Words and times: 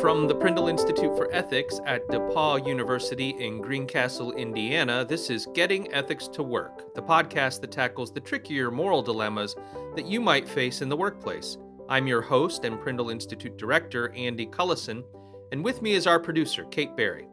From 0.00 0.28
the 0.28 0.34
Prindle 0.34 0.68
Institute 0.68 1.16
for 1.16 1.32
Ethics 1.32 1.80
at 1.86 2.06
DePauw 2.08 2.66
University 2.66 3.30
in 3.30 3.62
Greencastle, 3.62 4.32
Indiana, 4.32 5.06
this 5.06 5.30
is 5.30 5.48
Getting 5.54 5.90
Ethics 5.92 6.28
to 6.28 6.42
Work, 6.42 6.94
the 6.94 7.02
podcast 7.02 7.62
that 7.62 7.72
tackles 7.72 8.12
the 8.12 8.20
trickier 8.20 8.70
moral 8.70 9.00
dilemmas 9.00 9.56
that 9.94 10.04
you 10.04 10.20
might 10.20 10.46
face 10.46 10.82
in 10.82 10.90
the 10.90 10.96
workplace. 10.96 11.56
I'm 11.88 12.06
your 12.06 12.20
host 12.20 12.66
and 12.66 12.78
Prindle 12.78 13.08
Institute 13.08 13.56
Director, 13.56 14.12
Andy 14.14 14.46
Cullison, 14.46 15.02
and 15.50 15.64
with 15.64 15.80
me 15.80 15.92
is 15.92 16.06
our 16.06 16.20
producer, 16.20 16.64
Kate 16.66 16.94
Barry. 16.94 17.26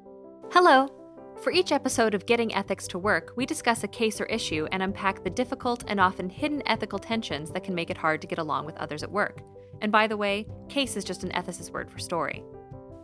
Hello. 0.52 0.88
For 1.42 1.52
each 1.52 1.74
episode 1.74 2.14
of 2.14 2.26
Getting 2.26 2.56
Ethics 2.56 2.88
to 2.90 2.98
Work, 2.98 3.34
we 3.36 3.46
discuss 3.46 3.84
a 3.84 3.90
case 3.90 4.22
or 4.22 4.26
issue 4.26 4.68
and 4.72 4.82
unpack 4.82 5.26
the 5.26 5.30
difficult 5.30 5.84
and 5.88 6.00
often 6.00 6.30
hidden 6.30 6.64
ethical 6.66 6.98
tensions 6.98 7.52
that 7.52 7.66
can 7.66 7.76
make 7.76 7.90
it 7.90 7.98
hard 7.98 8.22
to 8.22 8.28
get 8.28 8.40
along 8.40 8.66
with 8.66 8.78
others 8.78 9.04
at 9.04 9.12
work. 9.12 9.42
And 9.82 9.92
by 9.92 10.08
the 10.08 10.16
way, 10.16 10.48
case 10.70 10.96
is 10.96 11.04
just 11.04 11.26
an 11.26 11.32
ethicist 11.32 11.72
word 11.72 11.92
for 11.92 12.00
story. 12.00 12.42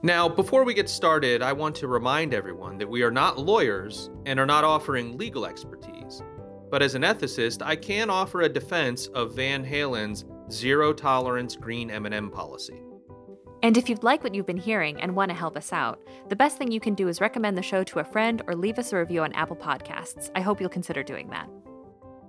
Now, 0.02 0.30
before 0.30 0.63
we 0.63 0.73
get 0.73 0.88
started, 0.88 1.41
I 1.41 1.52
want 1.52 1.76
to 1.77 1.88
remind 1.89 2.34
everyone 2.34 2.77
that 2.77 2.88
we 2.88 3.03
are 3.03 3.12
not 3.12 3.38
lawyers 3.38 4.09
and 4.25 4.39
are 4.39 4.45
not 4.45 4.63
offering 4.63 5.17
legal 5.17 5.45
expertise. 5.45 6.23
But 6.72 6.81
as 6.81 6.95
an 6.95 7.02
ethicist, 7.02 7.62
I 7.62 7.75
can 7.75 8.09
offer 8.09 8.41
a 8.41 8.49
defense 8.49 9.08
of 9.08 9.35
Van 9.35 9.62
Halen's 9.62 10.23
zero 10.49 10.94
tolerance 10.94 11.58
green 11.58 11.91
M&M 11.91 12.31
policy. 12.31 12.81
And 13.62 13.75
if 13.75 13.89
you'd 13.89 14.03
like 14.03 14.23
what 14.23 14.34
you've 14.34 14.45
been 14.45 14.55
hearing 14.55 15.02
and 15.02 15.17
want 15.17 15.31
to 15.31 15.35
help 15.35 15.58
us 15.58 15.73
out, 15.73 16.00
the 16.30 16.36
best 16.36 16.58
thing 16.58 16.72
you 16.72 16.80
can 16.80 16.94
do 16.94 17.09
is 17.09 17.20
recommend 17.20 17.58
the 17.58 17.61
show 17.61 17.84
to 17.84 18.00
a 18.00 18.05
friend 18.05 18.41
or 18.47 18.55
leave 18.55 18.80
us 18.80 18.94
a 18.94 18.97
review 18.97 19.23
on 19.23 19.34
Apple 19.34 19.58
Podcasts. 19.58 20.31
I 20.34 20.39
hope 20.39 20.61
you'll 20.61 20.70
consider 20.70 21.03
doing 21.03 21.30
that. 21.31 21.50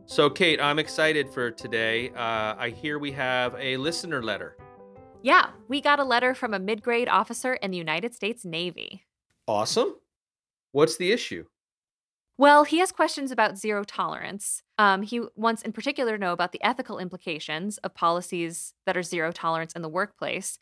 So, 0.06 0.28
Kate, 0.28 0.60
I'm 0.60 0.80
excited 0.80 1.30
for 1.30 1.52
today. 1.52 2.10
Uh, 2.10 2.56
I 2.58 2.74
hear 2.76 2.98
we 2.98 3.12
have 3.12 3.54
a 3.56 3.76
listener 3.76 4.24
letter. 4.24 4.56
Yeah, 5.22 5.50
we 5.68 5.82
got 5.82 6.00
a 6.00 6.04
letter 6.04 6.34
from 6.34 6.54
a 6.54 6.58
mid 6.58 6.82
grade 6.82 7.08
officer 7.08 7.54
in 7.54 7.70
the 7.70 7.76
United 7.76 8.14
States 8.14 8.44
Navy. 8.44 9.04
Awesome. 9.46 9.96
What's 10.72 10.96
the 10.96 11.12
issue? 11.12 11.44
Well, 12.38 12.64
he 12.64 12.78
has 12.78 12.90
questions 12.90 13.30
about 13.30 13.58
zero 13.58 13.84
tolerance. 13.84 14.62
Um, 14.78 15.02
he 15.02 15.20
wants, 15.36 15.60
in 15.60 15.72
particular, 15.72 16.12
to 16.12 16.18
know 16.18 16.32
about 16.32 16.52
the 16.52 16.62
ethical 16.62 16.98
implications 16.98 17.76
of 17.78 17.94
policies 17.94 18.72
that 18.86 18.96
are 18.96 19.02
zero 19.02 19.30
tolerance 19.30 19.74
in 19.74 19.82
the 19.82 19.90
workplace. 19.90 20.58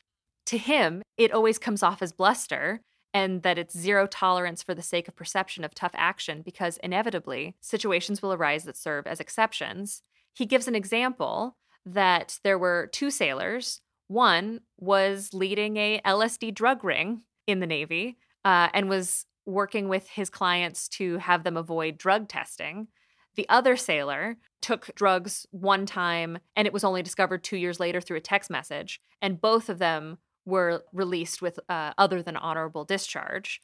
To 0.46 0.58
him, 0.58 1.02
it 1.16 1.30
always 1.30 1.58
comes 1.58 1.84
off 1.84 2.02
as 2.02 2.10
bluster 2.10 2.80
and 3.14 3.42
that 3.42 3.58
it's 3.58 3.78
zero 3.78 4.08
tolerance 4.08 4.64
for 4.64 4.74
the 4.74 4.82
sake 4.82 5.06
of 5.06 5.14
perception 5.14 5.62
of 5.62 5.72
tough 5.72 5.92
action 5.94 6.42
because 6.42 6.78
inevitably 6.78 7.54
situations 7.60 8.22
will 8.22 8.32
arise 8.32 8.64
that 8.64 8.76
serve 8.76 9.06
as 9.06 9.20
exceptions. 9.20 10.02
He 10.34 10.46
gives 10.46 10.66
an 10.66 10.74
example 10.74 11.56
that 11.86 12.40
there 12.42 12.58
were 12.58 12.88
two 12.92 13.10
sailors 13.10 13.82
one 14.08 14.60
was 14.78 15.32
leading 15.32 15.76
a 15.76 16.00
LSD 16.04 16.54
drug 16.54 16.82
ring 16.82 17.22
in 17.46 17.60
the 17.60 17.66
Navy 17.66 18.18
uh, 18.44 18.68
and 18.74 18.88
was 18.88 19.26
working 19.46 19.88
with 19.88 20.08
his 20.10 20.28
clients 20.28 20.88
to 20.88 21.18
have 21.18 21.44
them 21.44 21.56
avoid 21.56 21.96
drug 21.96 22.28
testing. 22.28 22.88
The 23.36 23.48
other 23.48 23.76
sailor 23.76 24.36
took 24.60 24.94
drugs 24.94 25.46
one 25.50 25.86
time 25.86 26.38
and 26.56 26.66
it 26.66 26.72
was 26.72 26.84
only 26.84 27.02
discovered 27.02 27.44
two 27.44 27.56
years 27.56 27.78
later 27.78 28.00
through 28.00 28.16
a 28.18 28.20
text 28.20 28.50
message. 28.50 29.00
And 29.22 29.40
both 29.40 29.68
of 29.68 29.78
them 29.78 30.18
were 30.44 30.84
released 30.92 31.40
with 31.40 31.60
uh, 31.68 31.92
other 31.96 32.22
than 32.22 32.36
honorable 32.36 32.84
discharge. 32.84 33.60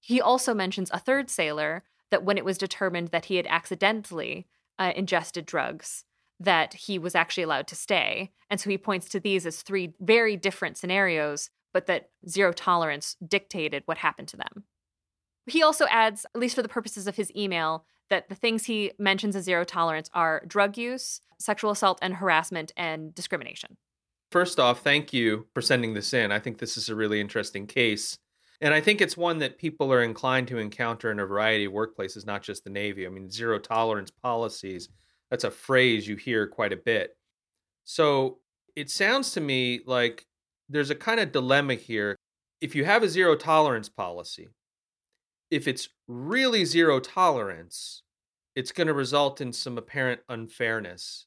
He 0.00 0.20
also 0.20 0.54
mentions 0.54 0.90
a 0.90 0.98
third 0.98 1.30
sailor 1.30 1.84
that 2.10 2.24
when 2.24 2.36
it 2.36 2.44
was 2.44 2.58
determined 2.58 3.08
that 3.08 3.26
he 3.26 3.36
had 3.36 3.46
accidentally 3.46 4.46
uh, 4.78 4.92
ingested 4.96 5.46
drugs, 5.46 6.04
that 6.44 6.74
he 6.74 6.98
was 6.98 7.14
actually 7.14 7.44
allowed 7.44 7.66
to 7.68 7.76
stay. 7.76 8.32
And 8.50 8.60
so 8.60 8.70
he 8.70 8.78
points 8.78 9.08
to 9.10 9.20
these 9.20 9.46
as 9.46 9.62
three 9.62 9.94
very 10.00 10.36
different 10.36 10.76
scenarios, 10.76 11.50
but 11.72 11.86
that 11.86 12.10
zero 12.28 12.52
tolerance 12.52 13.16
dictated 13.26 13.82
what 13.86 13.98
happened 13.98 14.28
to 14.28 14.36
them. 14.36 14.64
He 15.46 15.62
also 15.62 15.86
adds, 15.86 16.26
at 16.34 16.40
least 16.40 16.54
for 16.54 16.62
the 16.62 16.68
purposes 16.68 17.06
of 17.06 17.16
his 17.16 17.32
email, 17.34 17.84
that 18.10 18.28
the 18.28 18.34
things 18.34 18.64
he 18.64 18.92
mentions 18.98 19.34
as 19.34 19.44
zero 19.44 19.64
tolerance 19.64 20.10
are 20.12 20.42
drug 20.46 20.76
use, 20.76 21.20
sexual 21.38 21.70
assault 21.70 21.98
and 22.02 22.14
harassment, 22.14 22.72
and 22.76 23.14
discrimination. 23.14 23.76
First 24.30 24.60
off, 24.60 24.82
thank 24.82 25.12
you 25.12 25.46
for 25.54 25.60
sending 25.60 25.94
this 25.94 26.12
in. 26.12 26.32
I 26.32 26.38
think 26.38 26.58
this 26.58 26.76
is 26.76 26.88
a 26.88 26.94
really 26.94 27.20
interesting 27.20 27.66
case. 27.66 28.18
And 28.60 28.72
I 28.72 28.80
think 28.80 29.00
it's 29.00 29.16
one 29.16 29.38
that 29.38 29.58
people 29.58 29.92
are 29.92 30.02
inclined 30.02 30.48
to 30.48 30.58
encounter 30.58 31.10
in 31.10 31.18
a 31.18 31.26
variety 31.26 31.64
of 31.64 31.72
workplaces, 31.72 32.24
not 32.24 32.42
just 32.42 32.64
the 32.64 32.70
Navy. 32.70 33.06
I 33.06 33.10
mean, 33.10 33.28
zero 33.28 33.58
tolerance 33.58 34.10
policies 34.10 34.88
that's 35.32 35.44
a 35.44 35.50
phrase 35.50 36.06
you 36.06 36.14
hear 36.14 36.46
quite 36.46 36.74
a 36.74 36.76
bit. 36.76 37.16
So 37.84 38.40
it 38.76 38.90
sounds 38.90 39.32
to 39.32 39.40
me 39.40 39.80
like 39.86 40.26
there's 40.68 40.90
a 40.90 40.94
kind 40.94 41.18
of 41.18 41.32
dilemma 41.32 41.72
here. 41.72 42.16
If 42.60 42.74
you 42.74 42.84
have 42.84 43.02
a 43.02 43.08
zero 43.08 43.34
tolerance 43.34 43.88
policy, 43.88 44.50
if 45.50 45.66
it's 45.66 45.88
really 46.06 46.66
zero 46.66 47.00
tolerance, 47.00 48.02
it's 48.56 48.72
going 48.72 48.88
to 48.88 48.92
result 48.92 49.40
in 49.40 49.54
some 49.54 49.78
apparent 49.78 50.20
unfairness 50.28 51.24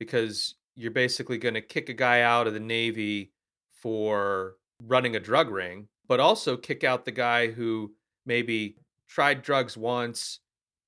because 0.00 0.56
you're 0.74 0.90
basically 0.90 1.38
going 1.38 1.54
to 1.54 1.60
kick 1.60 1.88
a 1.88 1.94
guy 1.94 2.22
out 2.22 2.48
of 2.48 2.52
the 2.52 2.58
Navy 2.58 3.30
for 3.70 4.56
running 4.88 5.14
a 5.14 5.20
drug 5.20 5.50
ring, 5.50 5.86
but 6.08 6.18
also 6.18 6.56
kick 6.56 6.82
out 6.82 7.04
the 7.04 7.12
guy 7.12 7.46
who 7.46 7.92
maybe 8.26 8.74
tried 9.08 9.42
drugs 9.42 9.76
once, 9.76 10.40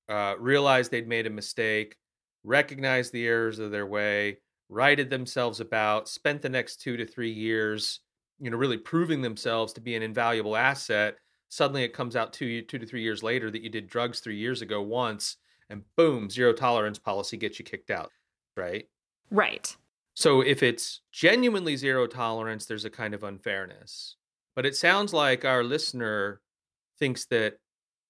uh, 0.09 0.35
realized 0.37 0.91
they'd 0.91 1.07
made 1.07 1.25
a 1.25 1.29
mistake, 1.29 1.95
recognized 2.43 3.13
the 3.13 3.27
errors 3.27 3.59
of 3.59 3.71
their 3.71 3.85
way, 3.85 4.37
righted 4.69 5.09
themselves 5.09 5.59
about, 5.59 6.09
spent 6.09 6.41
the 6.41 6.49
next 6.49 6.81
two 6.81 6.97
to 6.97 7.05
three 7.05 7.31
years, 7.31 7.99
you 8.39 8.49
know, 8.49 8.57
really 8.57 8.77
proving 8.77 9.21
themselves 9.21 9.73
to 9.73 9.81
be 9.81 9.95
an 9.95 10.03
invaluable 10.03 10.55
asset. 10.55 11.15
Suddenly 11.49 11.83
it 11.83 11.93
comes 11.93 12.15
out 12.15 12.33
two, 12.33 12.61
two 12.63 12.79
to 12.79 12.85
three 12.85 13.01
years 13.01 13.23
later 13.23 13.51
that 13.51 13.61
you 13.61 13.69
did 13.69 13.87
drugs 13.87 14.19
three 14.19 14.37
years 14.37 14.61
ago 14.61 14.81
once, 14.81 15.37
and 15.69 15.83
boom, 15.95 16.29
zero 16.29 16.53
tolerance 16.53 16.99
policy 16.99 17.37
gets 17.37 17.59
you 17.59 17.65
kicked 17.65 17.91
out, 17.91 18.11
right? 18.57 18.85
Right. 19.29 19.75
So 20.15 20.41
if 20.41 20.61
it's 20.61 21.01
genuinely 21.11 21.75
zero 21.75 22.07
tolerance, 22.07 22.65
there's 22.65 22.85
a 22.85 22.89
kind 22.89 23.13
of 23.13 23.23
unfairness. 23.23 24.15
But 24.55 24.65
it 24.65 24.75
sounds 24.75 25.13
like 25.13 25.45
our 25.45 25.63
listener 25.63 26.41
thinks 26.99 27.25
that 27.25 27.55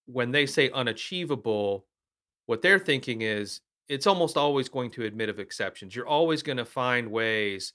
when 0.06 0.32
they 0.32 0.46
say 0.46 0.70
unachievable, 0.72 1.86
what 2.46 2.62
they're 2.62 2.80
thinking 2.80 3.22
is 3.22 3.62
it's 3.90 4.08
almost 4.08 4.38
always 4.38 4.70
going 4.70 4.92
to 4.92 5.06
admit 5.06 5.30
of 5.30 5.40
exceptions. 5.40 5.96
You're 5.96 6.08
always 6.08 6.44
going 6.44 6.58
to 6.58 6.66
find 6.66 7.12
ways 7.12 7.74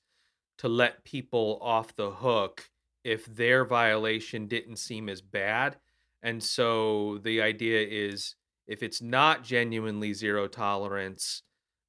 to 0.59 0.69
let 0.69 1.05
people 1.05 1.59
off 1.63 1.95
the 1.95 2.11
hook 2.11 2.69
if 3.05 3.27
their 3.27 3.65
violation 3.65 4.47
didn't 4.47 4.77
seem 4.77 5.09
as 5.09 5.21
bad. 5.21 5.77
And 6.23 6.43
so 6.43 7.19
the 7.23 7.43
idea 7.43 7.87
is 7.87 8.35
if 8.67 8.83
it's 8.83 9.01
not 9.01 9.45
genuinely 9.45 10.13
zero 10.13 10.49
tolerance, 10.49 11.43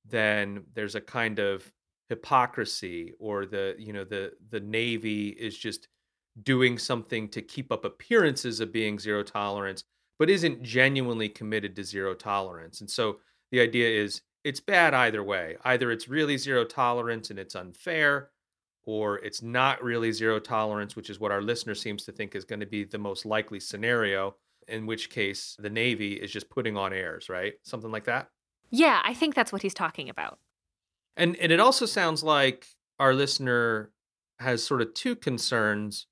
then 0.06 0.64
there's 0.74 0.96
a 0.96 1.02
kind 1.02 1.40
of 1.40 1.72
hypocrisy 2.10 3.14
or 3.20 3.46
the 3.46 3.76
you 3.78 3.94
know 3.94 4.04
the 4.04 4.32
the 4.50 4.60
navy 4.60 5.30
is 5.30 5.56
just 5.56 5.88
doing 6.42 6.78
something 6.78 7.30
to 7.30 7.42
keep 7.42 7.72
up 7.72 7.86
appearances 7.86 8.60
of 8.60 8.74
being 8.74 8.98
zero 8.98 9.22
tolerance 9.22 9.84
but 10.18 10.30
isn't 10.30 10.64
genuinely 10.64 11.30
committed 11.30 11.76
to 11.76 11.84
zero 11.84 12.16
tolerance 12.16 12.82
and 12.82 12.90
so 12.90 13.20
the 13.52 13.62
idea 13.62 13.88
is 13.90 14.22
it's 14.44 14.60
bad 14.60 14.94
either 14.94 15.24
way. 15.24 15.58
Either 15.64 15.92
it's 15.92 16.08
really 16.08 16.38
zero 16.38 16.64
tolerance 16.64 17.30
and 17.30 17.40
it's 17.40 17.56
unfair, 17.56 18.30
or 18.84 19.20
it's 19.20 19.42
not 19.42 19.84
really 19.84 20.12
zero 20.12 20.40
tolerance, 20.40 20.96
which 20.96 21.10
is 21.10 21.20
what 21.20 21.32
our 21.32 21.42
listener 21.42 21.76
seems 21.76 22.06
to 22.06 22.12
think 22.12 22.36
is 22.36 22.46
going 22.46 22.60
to 22.60 22.66
be 22.66 22.84
the 22.84 22.98
most 22.98 23.26
likely 23.26 23.60
scenario, 23.60 24.36
in 24.68 24.86
which 24.86 25.10
case 25.10 25.56
the 25.60 25.70
Navy 25.70 26.14
is 26.14 26.32
just 26.32 26.50
putting 26.50 26.78
on 26.78 26.94
airs, 26.94 27.30
right? 27.30 27.54
Something 27.64 27.92
like 27.92 28.06
that? 28.06 28.30
Yeah, 28.70 29.02
I 29.04 29.14
think 29.14 29.36
that's 29.36 29.52
what 29.52 29.62
he's 29.62 29.74
talking 29.74 30.10
about. 30.10 30.40
And 31.18 31.36
and 31.38 31.52
it 31.52 31.60
also 31.60 31.86
sounds 31.86 32.24
like 32.24 32.66
our 33.00 33.14
listener 33.14 33.92
has 34.40 34.64
sort 34.64 34.82
of 34.82 34.94
two 34.94 35.16
concerns. 35.16 36.08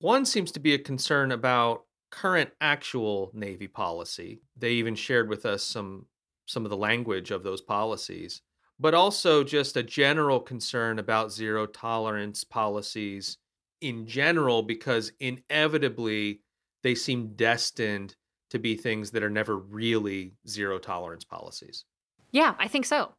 One 0.00 0.26
seems 0.26 0.52
to 0.52 0.60
be 0.60 0.74
a 0.74 0.78
concern 0.78 1.32
about 1.32 1.84
current 2.10 2.50
actual 2.60 3.30
Navy 3.32 3.66
policy. 3.66 4.42
They 4.56 4.72
even 4.72 4.94
shared 4.94 5.28
with 5.28 5.46
us 5.46 5.62
some 5.62 6.06
some 6.52 6.64
of 6.64 6.70
the 6.70 6.76
language 6.76 7.30
of 7.30 7.42
those 7.42 7.60
policies, 7.60 8.42
but 8.78 8.94
also 8.94 9.42
just 9.42 9.76
a 9.76 9.82
general 9.82 10.38
concern 10.38 10.98
about 10.98 11.32
zero 11.32 11.66
tolerance 11.66 12.44
policies 12.44 13.38
in 13.80 14.06
general, 14.06 14.62
because 14.62 15.12
inevitably 15.18 16.40
they 16.82 16.94
seem 16.94 17.34
destined 17.34 18.14
to 18.50 18.58
be 18.58 18.76
things 18.76 19.10
that 19.10 19.22
are 19.22 19.30
never 19.30 19.56
really 19.56 20.34
zero 20.46 20.78
tolerance 20.78 21.24
policies. 21.24 21.84
Yeah, 22.32 22.54
I 22.58 22.68
think 22.68 22.84
so. 22.86 23.12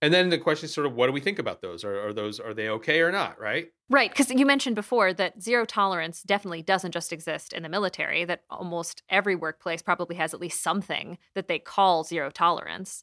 And 0.00 0.14
then 0.14 0.28
the 0.28 0.38
question 0.38 0.66
is 0.66 0.74
sort 0.74 0.86
of 0.86 0.94
what 0.94 1.06
do 1.06 1.12
we 1.12 1.20
think 1.20 1.38
about 1.38 1.60
those? 1.60 1.82
Are, 1.84 2.08
are 2.08 2.12
those 2.12 2.38
are 2.38 2.54
they 2.54 2.68
okay 2.68 3.00
or 3.00 3.10
not? 3.10 3.40
Right? 3.40 3.68
Right, 3.90 4.10
because 4.10 4.30
you 4.30 4.46
mentioned 4.46 4.76
before 4.76 5.12
that 5.14 5.42
zero 5.42 5.64
tolerance 5.64 6.22
definitely 6.22 6.62
doesn't 6.62 6.92
just 6.92 7.12
exist 7.12 7.52
in 7.52 7.62
the 7.62 7.68
military. 7.68 8.24
That 8.24 8.42
almost 8.50 9.02
every 9.08 9.34
workplace 9.34 9.82
probably 9.82 10.16
has 10.16 10.34
at 10.34 10.40
least 10.40 10.62
something 10.62 11.18
that 11.34 11.48
they 11.48 11.58
call 11.58 12.04
zero 12.04 12.30
tolerance. 12.30 13.02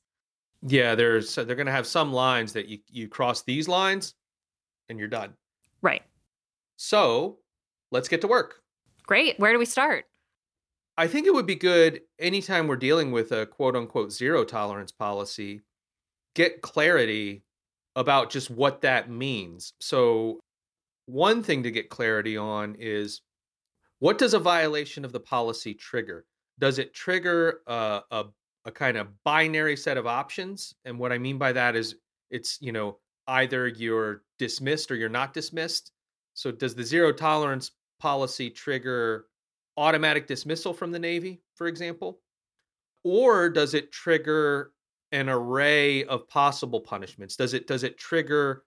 Yeah, 0.61 0.95
there's 0.95 1.35
they're 1.35 1.55
going 1.55 1.65
to 1.65 1.71
have 1.71 1.87
some 1.87 2.13
lines 2.13 2.53
that 2.53 2.67
you 2.67 2.79
you 2.89 3.07
cross 3.09 3.41
these 3.41 3.67
lines, 3.67 4.13
and 4.87 4.97
you're 4.97 5.07
done. 5.07 5.33
Right. 5.81 6.03
So 6.77 7.39
let's 7.91 8.07
get 8.07 8.21
to 8.21 8.27
work. 8.27 8.61
Great. 9.05 9.39
Where 9.39 9.51
do 9.51 9.59
we 9.59 9.65
start? 9.65 10.05
I 10.97 11.07
think 11.07 11.27
it 11.27 11.33
would 11.33 11.45
be 11.45 11.55
good 11.55 12.01
anytime 12.19 12.67
we're 12.67 12.77
dealing 12.77 13.11
with 13.11 13.31
a 13.31 13.45
quote 13.45 13.75
unquote 13.75 14.11
zero 14.11 14.45
tolerance 14.45 14.91
policy, 14.91 15.61
get 16.35 16.61
clarity 16.61 17.43
about 17.95 18.29
just 18.29 18.49
what 18.49 18.81
that 18.81 19.09
means. 19.09 19.73
So, 19.79 20.39
one 21.07 21.43
thing 21.43 21.63
to 21.63 21.71
get 21.71 21.89
clarity 21.89 22.35
on 22.35 22.75
is 22.79 23.21
what 23.99 24.17
does 24.17 24.33
a 24.33 24.39
violation 24.39 25.05
of 25.05 25.11
the 25.11 25.19
policy 25.19 25.73
trigger? 25.73 26.25
Does 26.59 26.79
it 26.79 26.93
trigger 26.93 27.61
a, 27.67 28.01
a, 28.11 28.25
a 28.65 28.71
kind 28.71 28.97
of 28.97 29.07
binary 29.23 29.77
set 29.77 29.97
of 29.97 30.07
options? 30.07 30.73
And 30.83 30.97
what 30.99 31.11
I 31.11 31.17
mean 31.17 31.37
by 31.37 31.53
that 31.53 31.75
is 31.75 31.95
it's, 32.31 32.57
you 32.61 32.71
know, 32.71 32.99
either 33.27 33.67
you're 33.67 34.23
dismissed 34.39 34.91
or 34.91 34.95
you're 34.95 35.09
not 35.09 35.33
dismissed. 35.33 35.91
So, 36.33 36.51
does 36.51 36.75
the 36.75 36.83
zero 36.83 37.11
tolerance 37.11 37.71
policy 37.99 38.49
trigger 38.49 39.25
automatic 39.77 40.27
dismissal 40.27 40.73
from 40.73 40.91
the 40.91 40.99
Navy, 40.99 41.41
for 41.55 41.67
example? 41.67 42.19
Or 43.03 43.49
does 43.49 43.73
it 43.73 43.91
trigger 43.91 44.71
an 45.15 45.29
array 45.29 46.03
of 46.03 46.27
possible 46.27 46.81
punishments? 46.81 47.37
Does 47.37 47.53
it 47.53 47.67
does 47.67 47.83
it 47.83 47.97
trigger 47.97 48.63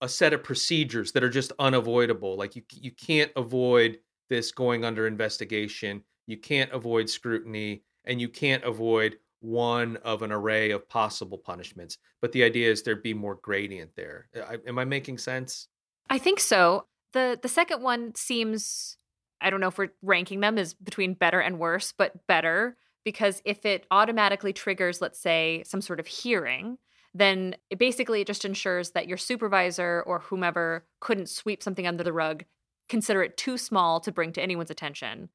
a 0.00 0.08
set 0.08 0.32
of 0.32 0.44
procedures 0.44 1.10
that 1.12 1.24
are 1.24 1.28
just 1.30 1.52
unavoidable? 1.58 2.36
Like 2.36 2.54
you 2.54 2.62
you 2.72 2.92
can't 2.92 3.32
avoid 3.34 3.98
this 4.30 4.52
going 4.52 4.84
under 4.84 5.06
investigation, 5.06 6.02
you 6.26 6.36
can't 6.36 6.70
avoid 6.72 7.10
scrutiny, 7.10 7.82
and 8.04 8.20
you 8.20 8.28
can't 8.28 8.62
avoid 8.62 9.16
one 9.40 9.96
of 9.98 10.22
an 10.22 10.32
array 10.32 10.70
of 10.70 10.88
possible 10.88 11.36
punishments. 11.36 11.98
But 12.22 12.32
the 12.32 12.44
idea 12.44 12.70
is 12.70 12.82
there'd 12.82 13.02
be 13.02 13.12
more 13.12 13.34
gradient 13.34 13.90
there. 13.96 14.28
Uh, 14.34 14.42
I, 14.42 14.58
am 14.68 14.78
I 14.78 14.84
making 14.84 15.18
sense? 15.18 15.68
I 16.08 16.18
think 16.18 16.38
so. 16.38 16.86
the 17.12 17.38
The 17.42 17.48
second 17.48 17.82
one 17.82 18.14
seems 18.14 18.96
I 19.40 19.50
don't 19.50 19.60
know 19.60 19.68
if 19.68 19.76
we're 19.76 19.92
ranking 20.02 20.40
them 20.40 20.56
as 20.56 20.72
between 20.72 21.14
better 21.14 21.40
and 21.40 21.58
worse, 21.58 21.92
but 21.92 22.26
better 22.28 22.76
because 23.04 23.42
if 23.44 23.64
it 23.64 23.86
automatically 23.90 24.52
triggers, 24.52 25.00
let's 25.00 25.18
say, 25.18 25.62
some 25.66 25.80
sort 25.80 26.00
of 26.00 26.06
hearing, 26.06 26.78
then 27.14 27.54
it 27.70 27.78
basically 27.78 28.20
it 28.20 28.26
just 28.26 28.44
ensures 28.44 28.90
that 28.90 29.06
your 29.06 29.16
supervisor 29.16 30.02
or 30.06 30.18
whomever 30.20 30.84
couldn't 31.00 31.28
sweep 31.28 31.62
something 31.62 31.86
under 31.86 32.02
the 32.02 32.12
rug, 32.12 32.44
consider 32.88 33.22
it 33.22 33.36
too 33.36 33.56
small 33.56 34.00
to 34.00 34.12
bring 34.12 34.32
to 34.32 34.42
anyone's 34.42 34.70
attention, 34.70 35.28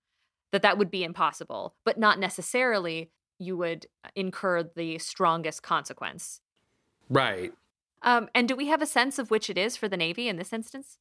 that 0.52 0.62
that 0.62 0.78
would 0.78 0.92
be 0.92 1.04
impossible, 1.04 1.76
but 1.86 1.98
not 1.98 2.20
necessarily 2.20 3.12
you 3.40 3.56
would 3.56 3.86
incur 4.16 4.64
the 4.64 4.98
strongest 5.00 5.64
consequence. 5.64 6.42
Right. 7.10 7.54
Um, 8.02 8.30
and 8.36 8.48
do 8.48 8.56
we 8.56 8.68
have 8.68 8.82
a 8.82 8.86
sense 8.86 9.20
of 9.20 9.32
which 9.32 9.50
it 9.50 9.58
is 9.58 9.78
for 9.78 9.88
the 9.88 9.98
Navy 9.98 10.28
in 10.28 10.36
this 10.36 10.54
instance? 10.54 10.98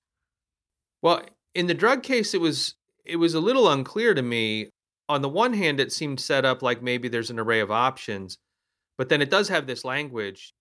Well, 1.02 1.22
in 1.54 1.66
the 1.66 1.74
drug 1.74 2.02
case, 2.02 2.34
it 2.34 2.40
was 2.40 2.74
it 3.04 3.16
was 3.16 3.34
a 3.34 3.40
little 3.40 3.68
unclear 3.68 4.14
to 4.14 4.22
me. 4.22 4.68
On 5.08 5.22
the 5.22 5.28
one 5.28 5.54
hand, 5.54 5.80
it 5.80 5.92
seemed 5.92 6.20
set 6.20 6.44
up 6.44 6.62
like 6.62 6.82
maybe 6.82 7.08
there's 7.08 7.30
an 7.30 7.38
array 7.38 7.60
of 7.60 7.70
options, 7.70 8.38
but 8.98 9.08
then 9.08 9.22
it 9.22 9.30
does 9.30 9.48
have 9.48 9.66
this 9.66 9.84
language. 9.84 10.52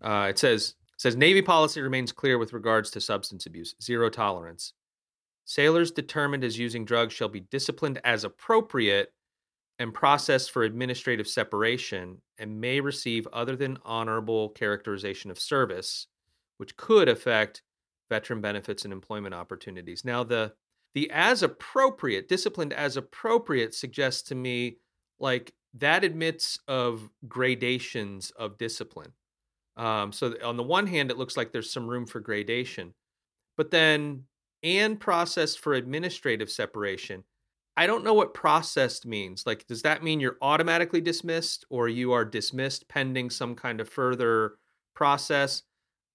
Uh, 0.00 0.28
it 0.30 0.38
says 0.38 0.74
says 0.96 1.16
Navy 1.16 1.42
policy 1.42 1.80
remains 1.80 2.12
clear 2.12 2.38
with 2.38 2.52
regards 2.52 2.90
to 2.90 3.00
substance 3.00 3.46
abuse, 3.46 3.74
zero 3.82 4.08
tolerance. 4.08 4.72
Sailors 5.44 5.90
determined 5.90 6.44
as 6.44 6.58
using 6.58 6.84
drugs 6.84 7.12
shall 7.12 7.28
be 7.28 7.40
disciplined 7.40 8.00
as 8.04 8.22
appropriate 8.22 9.12
and 9.78 9.92
processed 9.92 10.52
for 10.52 10.62
administrative 10.62 11.26
separation 11.26 12.22
and 12.38 12.60
may 12.60 12.80
receive 12.80 13.26
other 13.32 13.56
than 13.56 13.78
honorable 13.84 14.50
characterization 14.50 15.30
of 15.30 15.40
service, 15.40 16.06
which 16.58 16.76
could 16.76 17.08
affect 17.08 17.62
veteran 18.08 18.40
benefits 18.40 18.84
and 18.84 18.92
employment 18.92 19.34
opportunities. 19.34 20.04
Now, 20.04 20.22
the 20.22 20.52
the 20.94 21.10
as 21.10 21.42
appropriate, 21.42 22.28
disciplined 22.28 22.72
as 22.72 22.96
appropriate 22.96 23.74
suggests 23.74 24.22
to 24.28 24.34
me 24.34 24.78
like 25.18 25.52
that 25.74 26.04
admits 26.04 26.58
of 26.68 27.08
gradations 27.28 28.30
of 28.32 28.58
discipline. 28.58 29.12
Um, 29.76 30.12
so 30.12 30.34
on 30.44 30.56
the 30.56 30.62
one 30.62 30.86
hand, 30.86 31.10
it 31.10 31.16
looks 31.16 31.36
like 31.36 31.50
there's 31.50 31.72
some 31.72 31.86
room 31.86 32.06
for 32.06 32.20
gradation, 32.20 32.92
but 33.56 33.70
then 33.70 34.24
and 34.62 35.00
process 35.00 35.56
for 35.56 35.74
administrative 35.74 36.50
separation. 36.50 37.24
I 37.76 37.86
don't 37.86 38.04
know 38.04 38.14
what 38.14 38.34
processed 38.34 39.06
means. 39.06 39.46
Like, 39.46 39.66
does 39.66 39.82
that 39.82 40.02
mean 40.02 40.20
you're 40.20 40.36
automatically 40.42 41.00
dismissed 41.00 41.64
or 41.70 41.88
you 41.88 42.12
are 42.12 42.24
dismissed 42.24 42.86
pending 42.88 43.30
some 43.30 43.54
kind 43.54 43.80
of 43.80 43.88
further 43.88 44.56
process? 44.94 45.62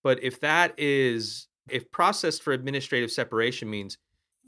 But 0.04 0.24
if 0.24 0.40
that 0.42 0.76
is, 0.78 1.48
if 1.70 1.92
processed 1.92 2.44
for 2.44 2.54
administrative 2.54 3.12
separation 3.12 3.70
means 3.70 3.98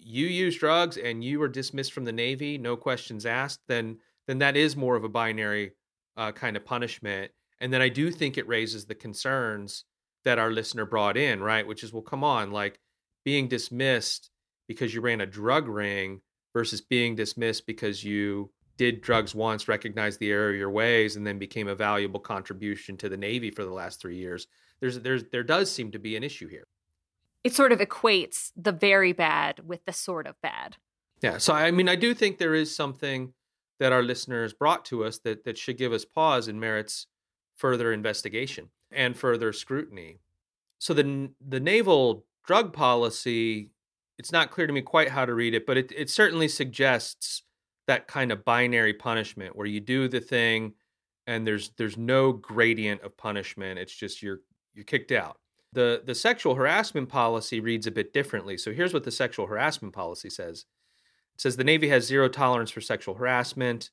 you 0.02 0.28
use 0.28 0.58
drugs 0.58 0.98
and 0.98 1.24
you 1.24 1.40
were 1.40 1.48
dismissed 1.48 1.94
from 1.94 2.06
the 2.06 2.12
Navy, 2.12 2.58
no 2.58 2.76
questions 2.76 3.26
asked, 3.26 3.62
then 3.68 3.98
then 4.28 4.40
that 4.40 4.56
is 4.56 4.76
more 4.76 4.96
of 4.96 5.04
a 5.04 5.10
binary 5.10 5.72
uh, 6.16 6.32
kind 6.32 6.56
of 6.56 6.64
punishment. 6.64 7.32
And 7.60 7.74
then 7.74 7.82
I 7.82 7.90
do 7.90 8.12
think 8.12 8.38
it 8.38 8.48
raises 8.48 8.86
the 8.86 8.96
concerns 8.96 9.86
that 10.24 10.38
our 10.38 10.52
listener 10.52 10.86
brought 10.86 11.18
in, 11.18 11.42
right? 11.42 11.66
Which 11.66 11.84
is, 11.84 11.92
well, 11.92 12.04
come 12.04 12.24
on, 12.24 12.52
like 12.52 12.80
being 13.26 13.48
dismissed 13.48 14.30
because 14.68 14.94
you 14.94 15.02
ran 15.02 15.22
a 15.22 15.26
drug 15.26 15.68
ring 15.68 16.22
versus 16.54 16.80
being 16.80 17.16
dismissed 17.16 17.66
because 17.66 18.04
you 18.04 18.52
did 18.78 19.02
drugs 19.02 19.34
once, 19.34 19.68
recognized 19.68 20.20
the 20.20 20.32
error 20.32 20.52
of 20.52 20.56
your 20.56 20.70
ways, 20.70 21.16
and 21.16 21.26
then 21.26 21.40
became 21.40 21.68
a 21.68 21.76
valuable 21.76 22.20
contribution 22.20 22.98
to 22.98 23.10
the 23.10 23.18
Navy 23.18 23.50
for 23.52 23.66
the 23.66 23.74
last 23.74 24.00
three 24.00 24.18
years. 24.18 24.48
There's 24.80 25.00
there's 25.00 25.24
there 25.32 25.44
does 25.44 25.72
seem 25.72 25.92
to 25.92 26.00
be 26.00 26.16
an 26.16 26.24
issue 26.24 26.48
here 26.48 26.68
it 27.44 27.54
sort 27.54 27.72
of 27.72 27.80
equates 27.80 28.52
the 28.56 28.72
very 28.72 29.14
bad 29.14 29.62
with 29.66 29.84
the 29.86 29.94
sort 29.94 30.28
of 30.28 30.36
bad. 30.42 30.78
Yeah. 31.22 31.38
So 31.38 31.54
I 31.54 31.72
mean, 31.72 31.90
I 31.90 31.96
do 31.96 32.14
think 32.14 32.38
there 32.38 32.56
is 32.56 32.76
something 32.76 33.34
that 33.80 33.92
our 33.94 34.04
listeners 34.04 34.54
brought 34.54 34.86
to 34.86 35.06
us 35.06 35.20
that 35.20 35.46
that 35.46 35.58
should 35.58 35.78
give 35.78 35.94
us 35.94 36.06
pause 36.06 36.48
and 36.48 36.60
merits 36.60 37.08
further 37.56 37.92
investigation 37.94 38.70
and 38.92 39.18
further 39.18 39.54
scrutiny. 39.54 40.20
So 40.80 40.94
the 40.94 41.30
the 41.46 41.60
naval 41.60 42.26
drug 42.46 42.74
policy, 42.74 43.72
it's 44.18 44.32
not 44.32 44.52
clear 44.52 44.68
to 44.68 44.74
me 44.74 44.82
quite 44.82 45.10
how 45.10 45.26
to 45.26 45.34
read 45.34 45.54
it, 45.54 45.66
but 45.66 45.78
it 45.78 45.92
it 45.96 46.10
certainly 46.10 46.48
suggests 46.48 47.44
that 47.88 48.08
kind 48.08 48.32
of 48.32 48.46
binary 48.46 48.94
punishment 48.94 49.56
where 49.56 49.66
you 49.66 49.80
do 49.80 50.08
the 50.08 50.20
thing 50.20 50.74
and 51.30 51.46
there's 51.46 51.72
there's 51.78 51.98
no 51.98 52.34
gradient 52.34 53.02
of 53.02 53.16
punishment. 53.16 53.80
It's 53.80 53.96
just 53.96 54.22
you're 54.22 54.42
you're 54.74 54.86
kicked 54.86 55.12
out. 55.12 55.38
The, 55.74 56.02
the 56.04 56.16
sexual 56.16 56.56
harassment 56.56 57.10
policy 57.10 57.60
reads 57.60 57.86
a 57.86 57.92
bit 57.92 58.14
differently. 58.14 58.58
So 58.58 58.72
here's 58.72 58.94
what 58.94 59.04
the 59.04 59.12
sexual 59.12 59.48
harassment 59.48 59.94
policy 59.94 60.30
says 60.30 60.66
it 61.36 61.42
says 61.42 61.58
the 61.58 61.64
Navy 61.64 61.90
has 61.90 62.06
zero 62.06 62.28
tolerance 62.28 62.72
for 62.72 62.82
sexual 62.82 63.16
harassment. 63.16 63.92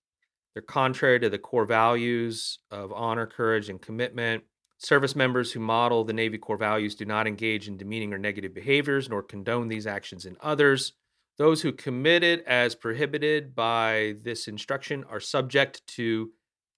They're 0.54 0.62
contrary 0.62 1.20
to 1.20 1.28
the 1.28 1.38
core 1.38 1.66
values 1.66 2.58
of 2.70 2.92
honor, 2.92 3.26
courage, 3.26 3.68
and 3.68 3.80
commitment. 3.80 4.44
Service 4.78 5.14
members 5.14 5.52
who 5.52 5.60
model 5.60 6.04
the 6.04 6.12
Navy 6.12 6.38
core 6.38 6.56
values 6.56 6.94
do 6.94 7.04
not 7.04 7.26
engage 7.26 7.68
in 7.68 7.76
demeaning 7.76 8.12
or 8.12 8.18
negative 8.18 8.54
behaviors 8.54 9.08
nor 9.08 9.22
condone 9.22 9.68
these 9.68 9.86
actions 9.86 10.24
in 10.24 10.36
others. 10.40 10.92
Those 11.38 11.60
who 11.60 11.72
commit 11.72 12.22
it 12.24 12.42
as 12.46 12.74
prohibited 12.74 13.54
by 13.54 14.16
this 14.22 14.48
instruction 14.48 15.04
are 15.10 15.20
subject 15.20 15.86
to 15.88 16.30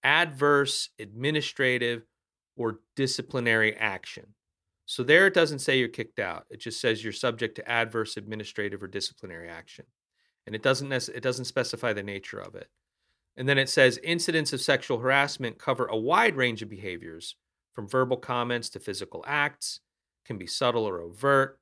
adverse 0.02 0.90
administrative 0.98 2.02
or 2.56 2.80
disciplinary 2.96 3.76
action. 3.76 4.34
So 4.88 5.02
there 5.02 5.26
it 5.26 5.34
doesn't 5.34 5.58
say 5.58 5.78
you're 5.78 5.88
kicked 5.88 6.18
out. 6.18 6.46
It 6.48 6.60
just 6.60 6.80
says 6.80 7.04
you're 7.04 7.12
subject 7.12 7.56
to 7.56 7.70
adverse 7.70 8.16
administrative 8.16 8.82
or 8.82 8.88
disciplinary 8.88 9.50
action. 9.50 9.84
And 10.46 10.54
it 10.54 10.62
doesn't 10.62 10.90
it 10.90 11.22
doesn't 11.22 11.44
specify 11.44 11.92
the 11.92 12.02
nature 12.02 12.38
of 12.38 12.54
it. 12.54 12.68
And 13.36 13.46
then 13.46 13.58
it 13.58 13.68
says 13.68 14.00
incidents 14.02 14.54
of 14.54 14.62
sexual 14.62 14.98
harassment 14.98 15.58
cover 15.58 15.84
a 15.84 15.96
wide 15.96 16.36
range 16.36 16.62
of 16.62 16.70
behaviors 16.70 17.36
from 17.74 17.86
verbal 17.86 18.16
comments 18.16 18.70
to 18.70 18.80
physical 18.80 19.22
acts, 19.28 19.80
can 20.24 20.38
be 20.38 20.46
subtle 20.46 20.88
or 20.88 21.02
overt. 21.02 21.60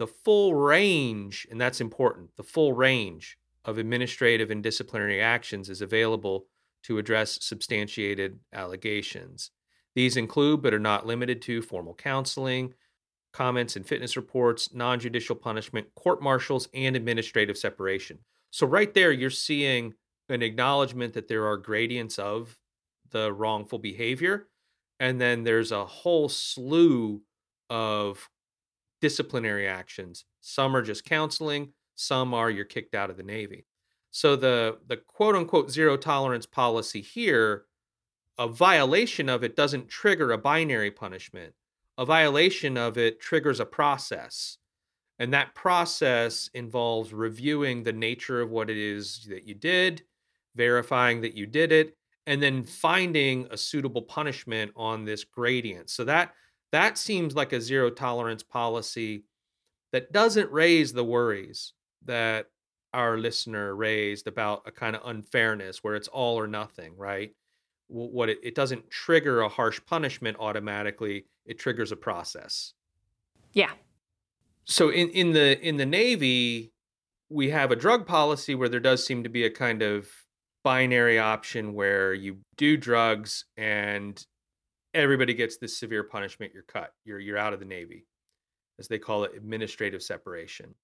The 0.00 0.08
full 0.08 0.56
range, 0.56 1.46
and 1.52 1.60
that's 1.60 1.80
important, 1.80 2.30
the 2.36 2.42
full 2.42 2.72
range 2.72 3.38
of 3.64 3.78
administrative 3.78 4.50
and 4.50 4.64
disciplinary 4.64 5.22
actions 5.22 5.70
is 5.70 5.80
available 5.80 6.46
to 6.82 6.98
address 6.98 7.38
substantiated 7.40 8.40
allegations. 8.52 9.52
These 9.98 10.16
include, 10.16 10.62
but 10.62 10.72
are 10.72 10.78
not 10.78 11.06
limited 11.06 11.42
to, 11.42 11.60
formal 11.60 11.92
counseling, 11.92 12.72
comments 13.32 13.74
and 13.74 13.84
fitness 13.84 14.16
reports, 14.16 14.72
non 14.72 15.00
judicial 15.00 15.34
punishment, 15.34 15.92
court 15.96 16.22
martials, 16.22 16.68
and 16.72 16.94
administrative 16.94 17.58
separation. 17.58 18.20
So, 18.52 18.64
right 18.64 18.94
there, 18.94 19.10
you're 19.10 19.28
seeing 19.28 19.94
an 20.28 20.40
acknowledgement 20.40 21.14
that 21.14 21.26
there 21.26 21.48
are 21.48 21.56
gradients 21.56 22.16
of 22.16 22.56
the 23.10 23.32
wrongful 23.32 23.80
behavior. 23.80 24.46
And 25.00 25.20
then 25.20 25.42
there's 25.42 25.72
a 25.72 25.84
whole 25.84 26.28
slew 26.28 27.20
of 27.68 28.30
disciplinary 29.00 29.66
actions. 29.66 30.26
Some 30.42 30.76
are 30.76 30.82
just 30.82 31.04
counseling, 31.04 31.72
some 31.96 32.34
are 32.34 32.52
you're 32.52 32.64
kicked 32.64 32.94
out 32.94 33.10
of 33.10 33.16
the 33.16 33.24
Navy. 33.24 33.66
So, 34.12 34.36
the, 34.36 34.78
the 34.86 34.98
quote 34.98 35.34
unquote 35.34 35.72
zero 35.72 35.96
tolerance 35.96 36.46
policy 36.46 37.00
here 37.00 37.64
a 38.38 38.48
violation 38.48 39.28
of 39.28 39.42
it 39.42 39.56
doesn't 39.56 39.88
trigger 39.88 40.32
a 40.32 40.38
binary 40.38 40.90
punishment. 40.90 41.54
A 41.98 42.04
violation 42.04 42.76
of 42.76 42.96
it 42.96 43.20
triggers 43.20 43.60
a 43.60 43.66
process. 43.66 44.58
And 45.18 45.34
that 45.34 45.54
process 45.54 46.48
involves 46.54 47.12
reviewing 47.12 47.82
the 47.82 47.92
nature 47.92 48.40
of 48.40 48.50
what 48.50 48.70
it 48.70 48.76
is 48.76 49.26
that 49.28 49.44
you 49.44 49.54
did, 49.54 50.02
verifying 50.54 51.20
that 51.22 51.34
you 51.34 51.46
did 51.46 51.72
it, 51.72 51.96
and 52.26 52.42
then 52.42 52.62
finding 52.62 53.48
a 53.50 53.56
suitable 53.56 54.02
punishment 54.02 54.70
on 54.76 55.04
this 55.04 55.24
gradient. 55.24 55.90
So 55.90 56.04
that 56.04 56.34
that 56.70 56.98
seems 56.98 57.34
like 57.34 57.52
a 57.52 57.60
zero 57.60 57.90
tolerance 57.90 58.42
policy 58.42 59.24
that 59.92 60.12
doesn't 60.12 60.52
raise 60.52 60.92
the 60.92 61.04
worries 61.04 61.72
that 62.04 62.46
our 62.92 63.18
listener 63.18 63.74
raised 63.74 64.26
about 64.26 64.62
a 64.66 64.70
kind 64.70 64.94
of 64.94 65.02
unfairness 65.06 65.82
where 65.82 65.94
it's 65.94 66.08
all 66.08 66.38
or 66.38 66.46
nothing, 66.46 66.96
right? 66.96 67.32
What 67.88 68.28
it, 68.28 68.38
it 68.42 68.54
doesn't 68.54 68.90
trigger 68.90 69.40
a 69.40 69.48
harsh 69.48 69.80
punishment 69.86 70.36
automatically, 70.38 71.26
it 71.46 71.58
triggers 71.58 71.90
a 71.90 71.96
process. 71.96 72.74
Yeah. 73.52 73.72
So 74.64 74.90
in, 74.90 75.08
in 75.10 75.32
the 75.32 75.58
in 75.66 75.78
the 75.78 75.86
Navy, 75.86 76.72
we 77.30 77.50
have 77.50 77.70
a 77.70 77.76
drug 77.76 78.06
policy 78.06 78.54
where 78.54 78.68
there 78.68 78.80
does 78.80 79.04
seem 79.04 79.22
to 79.22 79.30
be 79.30 79.44
a 79.44 79.50
kind 79.50 79.82
of 79.82 80.08
binary 80.62 81.18
option 81.18 81.72
where 81.72 82.12
you 82.12 82.38
do 82.56 82.76
drugs 82.76 83.46
and 83.56 84.26
everybody 84.92 85.32
gets 85.32 85.56
this 85.56 85.78
severe 85.78 86.02
punishment, 86.02 86.52
you're 86.52 86.62
cut. 86.64 86.92
You're 87.04 87.18
you're 87.18 87.38
out 87.38 87.54
of 87.54 87.60
the 87.60 87.64
Navy. 87.64 88.04
As 88.78 88.88
they 88.88 88.98
call 88.98 89.24
it, 89.24 89.32
administrative 89.36 90.02
separation. 90.02 90.74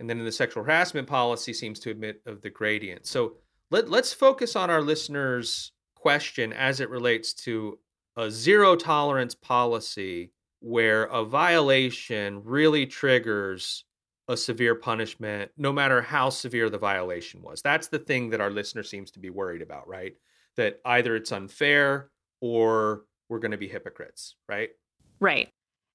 And 0.00 0.08
then 0.08 0.18
in 0.18 0.24
the 0.24 0.32
sexual 0.32 0.64
harassment 0.64 1.06
policy 1.06 1.52
seems 1.52 1.78
to 1.80 1.90
admit 1.90 2.22
of 2.26 2.40
the 2.40 2.50
gradient. 2.50 3.06
So 3.06 3.34
let, 3.70 3.90
let's 3.90 4.12
focus 4.12 4.56
on 4.56 4.70
our 4.70 4.80
listeners' 4.80 5.72
question 6.04 6.52
as 6.52 6.80
it 6.80 6.90
relates 6.90 7.32
to 7.32 7.78
a 8.18 8.30
zero 8.30 8.76
tolerance 8.76 9.34
policy 9.34 10.30
where 10.60 11.04
a 11.04 11.24
violation 11.24 12.42
really 12.44 12.84
triggers 12.84 13.84
a 14.28 14.36
severe 14.36 14.74
punishment, 14.74 15.50
no 15.56 15.72
matter 15.72 16.02
how 16.02 16.28
severe 16.28 16.68
the 16.68 16.76
violation 16.76 17.40
was. 17.40 17.62
That's 17.62 17.88
the 17.88 17.98
thing 17.98 18.28
that 18.30 18.40
our 18.42 18.50
listener 18.50 18.82
seems 18.82 19.10
to 19.12 19.18
be 19.18 19.30
worried 19.30 19.62
about, 19.62 19.88
right? 19.88 20.12
That 20.58 20.78
either 20.84 21.16
it's 21.16 21.32
unfair 21.32 22.10
or 22.42 23.04
we're 23.30 23.38
going 23.38 23.52
to 23.52 23.56
be 23.56 23.68
hypocrites, 23.68 24.36
right? 24.46 24.72
Right. 25.20 25.48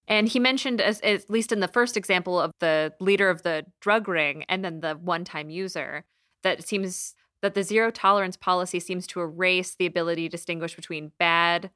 And 0.08 0.28
he 0.28 0.40
mentioned, 0.40 0.82
as, 0.82 1.00
at 1.02 1.30
least 1.30 1.52
in 1.52 1.60
the 1.60 1.68
first 1.68 1.96
example 1.96 2.40
of 2.40 2.50
the 2.60 2.94
leader 3.00 3.30
of 3.30 3.44
the 3.44 3.64
drug 3.80 4.08
ring 4.08 4.44
and 4.50 4.66
then 4.66 4.80
the 4.80 4.96
one 4.96 5.24
time 5.24 5.52
user, 5.52 6.04
that 6.42 6.68
seems 6.68 7.14
that 7.42 7.54
the 7.54 7.64
zero 7.64 7.92
tolerance 7.92 8.36
policy 8.36 8.80
seems 8.80 9.08
to 9.08 9.22
erase 9.22 9.76
the 9.76 9.86
ability 9.86 10.28
to 10.28 10.30
distinguish 10.30 10.76
between 10.76 11.12
bad, 11.20 11.72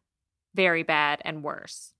very 0.54 0.84
bad, 0.84 1.22
and 1.24 1.44
worse. 1.44 1.94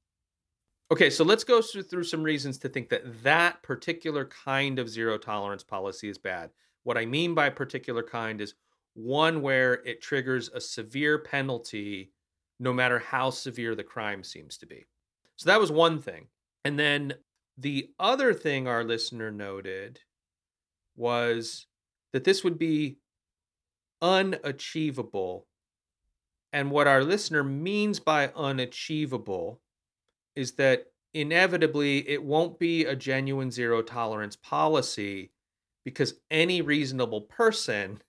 Okay, 0.92 1.10
so 1.10 1.24
let's 1.24 1.44
go 1.44 1.62
through 1.62 2.04
some 2.04 2.22
reasons 2.22 2.58
to 2.60 2.70
think 2.70 2.90
that 2.90 3.24
that 3.24 3.64
particular 3.64 4.26
kind 4.26 4.80
of 4.80 4.90
zero 4.90 5.18
tolerance 5.18 5.64
policy 5.64 6.10
is 6.10 6.18
bad. 6.18 6.52
What 6.84 6.98
I 6.98 7.06
mean 7.06 7.34
by 7.34 7.50
particular 7.50 8.04
kind 8.04 8.42
is 8.42 8.54
one 8.94 9.42
where 9.42 9.76
it 9.86 10.02
triggers 10.02 10.50
a 10.50 10.62
severe 10.62 11.18
penalty 11.18 12.12
no 12.60 12.72
matter 12.72 13.00
how 13.00 13.30
severe 13.30 13.76
the 13.76 13.84
crime 13.84 14.24
seems 14.24 14.58
to 14.58 14.66
be. 14.66 14.86
So 15.36 15.50
that 15.50 15.60
was 15.60 15.72
one 15.72 16.00
thing. 16.00 16.28
And 16.64 16.78
then 16.78 17.16
the 17.58 17.90
other 18.00 18.34
thing 18.34 18.68
our 18.68 18.84
listener 18.84 19.32
noted 19.32 20.00
was 20.96 21.66
that 22.12 22.24
this 22.24 22.44
would 22.44 22.60
be 22.60 22.98
unachievable. 24.04 25.48
And 26.52 26.70
what 26.70 26.86
our 26.86 27.04
listener 27.04 27.44
means 27.44 28.00
by 28.00 28.28
unachievable 28.36 29.62
is 30.36 30.52
that 30.54 30.88
inevitably 31.14 32.08
it 32.08 32.24
won't 32.24 32.60
be 32.60 32.86
a 32.86 32.96
genuine 32.96 33.50
zero 33.50 33.82
tolerance 33.82 34.36
policy 34.36 35.32
because 35.86 36.16
any 36.30 36.62
reasonable 36.62 37.22
person 37.22 38.02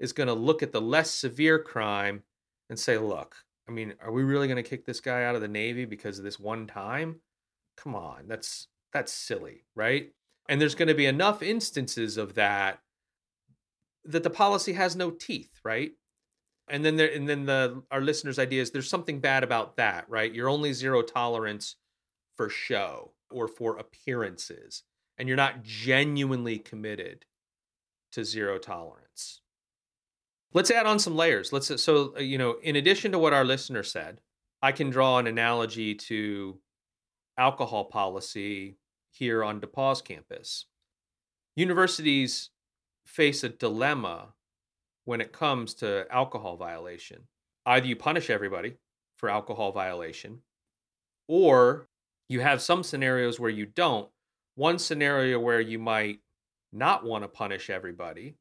is 0.00 0.12
going 0.12 0.26
to 0.26 0.32
look 0.32 0.62
at 0.62 0.72
the 0.72 0.80
less 0.80 1.10
severe 1.10 1.58
crime 1.58 2.22
and 2.68 2.78
say, 2.78 2.98
look, 2.98 3.36
I 3.68 3.72
mean, 3.72 3.94
are 4.02 4.10
we 4.10 4.24
really 4.24 4.48
going 4.48 4.62
to 4.62 4.68
kick 4.68 4.84
this 4.84 5.00
guy 5.00 5.24
out 5.24 5.34
of 5.34 5.40
the 5.40 5.48
Navy 5.48 5.84
because 5.84 6.18
of 6.18 6.24
this 6.24 6.40
one 6.40 6.66
time? 6.66 7.20
Come 7.76 7.94
on, 7.94 8.26
that's 8.26 8.68
that's 8.92 9.12
silly, 9.12 9.64
right? 9.74 10.12
And 10.48 10.60
there's 10.60 10.74
going 10.74 10.88
to 10.88 10.94
be 10.94 11.06
enough 11.06 11.42
instances 11.42 12.16
of 12.16 12.34
that 12.34 12.80
that 14.04 14.22
the 14.22 14.30
policy 14.30 14.72
has 14.74 14.96
no 14.96 15.10
teeth, 15.10 15.60
right? 15.64 15.92
And 16.68 16.84
then 16.84 16.96
there 16.96 17.12
and 17.12 17.28
then 17.28 17.46
the 17.46 17.82
our 17.90 18.00
listeners' 18.00 18.38
idea 18.38 18.62
is 18.62 18.70
there's 18.70 18.88
something 18.88 19.20
bad 19.20 19.44
about 19.44 19.76
that, 19.76 20.08
right? 20.08 20.32
You're 20.32 20.48
only 20.48 20.72
zero 20.72 21.02
tolerance 21.02 21.76
for 22.36 22.48
show 22.48 23.12
or 23.30 23.48
for 23.48 23.76
appearances, 23.76 24.84
and 25.18 25.28
you're 25.28 25.36
not 25.36 25.62
genuinely 25.62 26.58
committed 26.58 27.26
to 28.12 28.24
zero 28.24 28.58
tolerance 28.58 29.42
let's 30.54 30.70
add 30.70 30.86
on 30.86 30.98
some 30.98 31.16
layers. 31.16 31.52
Let's 31.52 31.82
so 31.82 32.18
you 32.18 32.38
know, 32.38 32.56
in 32.62 32.76
addition 32.76 33.12
to 33.12 33.18
what 33.18 33.32
our 33.32 33.44
listener 33.44 33.82
said, 33.82 34.20
I 34.60 34.72
can 34.72 34.90
draw 34.90 35.18
an 35.18 35.26
analogy 35.26 35.94
to 35.94 36.58
alcohol 37.38 37.86
policy 37.86 38.76
here 39.10 39.42
on 39.42 39.60
DePauw's 39.60 40.02
campus. 40.02 40.66
Universities 41.56 42.50
face 43.04 43.44
a 43.44 43.48
dilemma 43.48 44.34
when 45.04 45.20
it 45.20 45.32
comes 45.32 45.74
to 45.74 46.06
alcohol 46.10 46.56
violation. 46.56 47.22
Either 47.66 47.86
you 47.86 47.96
punish 47.96 48.30
everybody 48.30 48.74
for 49.16 49.28
alcohol 49.28 49.72
violation, 49.72 50.40
or 51.28 51.88
you 52.28 52.40
have 52.40 52.62
some 52.62 52.82
scenarios 52.82 53.38
where 53.38 53.50
you 53.50 53.66
don't. 53.66 54.08
One 54.54 54.78
scenario 54.78 55.38
where 55.38 55.60
you 55.60 55.78
might 55.78 56.20
not 56.72 57.04
want 57.04 57.24
to 57.24 57.28
punish 57.28 57.70
everybody 57.70 58.34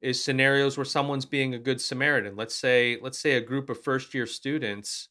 is 0.00 0.22
scenarios 0.22 0.76
where 0.76 0.84
someone's 0.84 1.24
being 1.24 1.54
a 1.54 1.58
good 1.58 1.80
Samaritan. 1.80 2.36
Let's 2.36 2.54
say 2.54 2.98
let's 3.00 3.18
say 3.18 3.32
a 3.32 3.40
group 3.40 3.70
of 3.70 3.82
first 3.82 4.14
year 4.14 4.26
students 4.26 5.08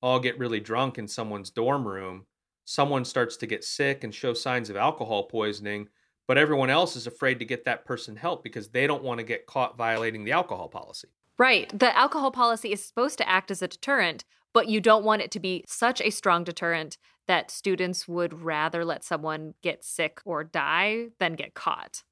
all 0.00 0.20
get 0.20 0.38
really 0.38 0.60
drunk 0.60 0.98
in 0.98 1.08
someone's 1.08 1.50
dorm 1.50 1.86
room. 1.86 2.26
Someone 2.64 3.04
starts 3.04 3.36
to 3.38 3.46
get 3.46 3.64
sick 3.64 4.04
and 4.04 4.14
show 4.14 4.34
signs 4.34 4.70
of 4.70 4.76
alcohol 4.76 5.24
poisoning, 5.24 5.88
but 6.28 6.38
everyone 6.38 6.70
else 6.70 6.94
is 6.94 7.06
afraid 7.06 7.38
to 7.40 7.44
get 7.44 7.64
that 7.64 7.86
person 7.86 8.14
help 8.14 8.44
because 8.44 8.68
they 8.68 8.86
don't 8.86 9.02
want 9.02 9.18
to 9.18 9.24
get 9.24 9.46
caught 9.46 9.76
violating 9.76 10.22
the 10.22 10.32
alcohol 10.32 10.68
policy. 10.68 11.08
Right. 11.38 11.76
The 11.76 11.96
alcohol 11.96 12.30
policy 12.30 12.70
is 12.70 12.84
supposed 12.84 13.16
to 13.18 13.28
act 13.28 13.50
as 13.50 13.62
a 13.62 13.68
deterrent, 13.68 14.24
but 14.52 14.68
you 14.68 14.80
don't 14.80 15.04
want 15.04 15.22
it 15.22 15.30
to 15.32 15.40
be 15.40 15.64
such 15.66 16.02
a 16.02 16.10
strong 16.10 16.44
deterrent 16.44 16.98
that 17.26 17.50
students 17.50 18.06
would 18.06 18.42
rather 18.42 18.84
let 18.84 19.04
someone 19.04 19.54
get 19.62 19.82
sick 19.82 20.20
or 20.24 20.44
die 20.44 21.06
than 21.18 21.34
get 21.34 21.54
caught. 21.54 22.02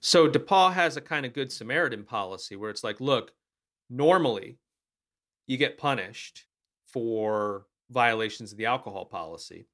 So 0.00 0.28
DePauw 0.28 0.72
has 0.72 0.96
a 0.96 1.00
kind 1.00 1.26
of 1.26 1.32
good 1.32 1.50
Samaritan 1.50 2.04
policy 2.04 2.54
where 2.54 2.70
it's 2.70 2.84
like, 2.84 3.00
look, 3.00 3.32
normally 3.90 4.58
you 5.46 5.56
get 5.56 5.78
punished 5.78 6.44
for 6.86 7.66
violations 7.90 8.52
of 8.52 8.58
the 8.58 8.66
alcohol 8.66 9.06
policy. 9.06 9.66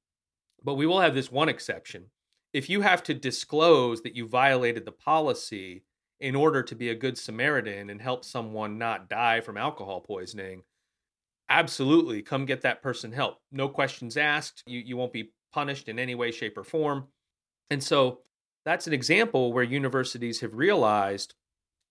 But 0.63 0.75
we 0.75 0.87
will 0.87 1.01
have 1.01 1.13
this 1.13 1.31
one 1.31 1.49
exception. 1.49 2.05
If 2.55 2.69
you 2.69 2.79
have 2.79 3.03
to 3.03 3.13
disclose 3.13 4.01
that 4.03 4.15
you 4.15 4.29
violated 4.29 4.85
the 4.85 4.93
policy 4.93 5.83
in 6.21 6.37
order 6.37 6.63
to 6.63 6.73
be 6.73 6.87
a 6.87 6.95
good 6.95 7.17
Samaritan 7.17 7.89
and 7.89 8.01
help 8.01 8.23
someone 8.23 8.77
not 8.77 9.09
die 9.09 9.41
from 9.41 9.57
alcohol 9.57 9.99
poisoning, 9.99 10.63
absolutely 11.49 12.21
come 12.21 12.45
get 12.45 12.61
that 12.61 12.81
person 12.81 13.11
help. 13.11 13.39
No 13.51 13.67
questions 13.67 14.15
asked. 14.15 14.63
You, 14.65 14.79
you 14.79 14.95
won't 14.95 15.11
be 15.11 15.33
punished 15.51 15.89
in 15.89 15.99
any 15.99 16.15
way, 16.15 16.31
shape, 16.31 16.57
or 16.57 16.63
form. 16.63 17.07
And 17.69 17.83
so 17.83 18.19
that's 18.63 18.87
an 18.87 18.93
example 18.93 19.51
where 19.51 19.61
universities 19.61 20.39
have 20.39 20.53
realized 20.53 21.33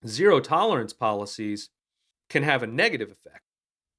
zero 0.07 0.39
tolerance 0.39 0.93
policies 0.93 1.69
can 2.27 2.41
have 2.41 2.63
a 2.63 2.67
negative 2.67 3.11
effect. 3.11 3.43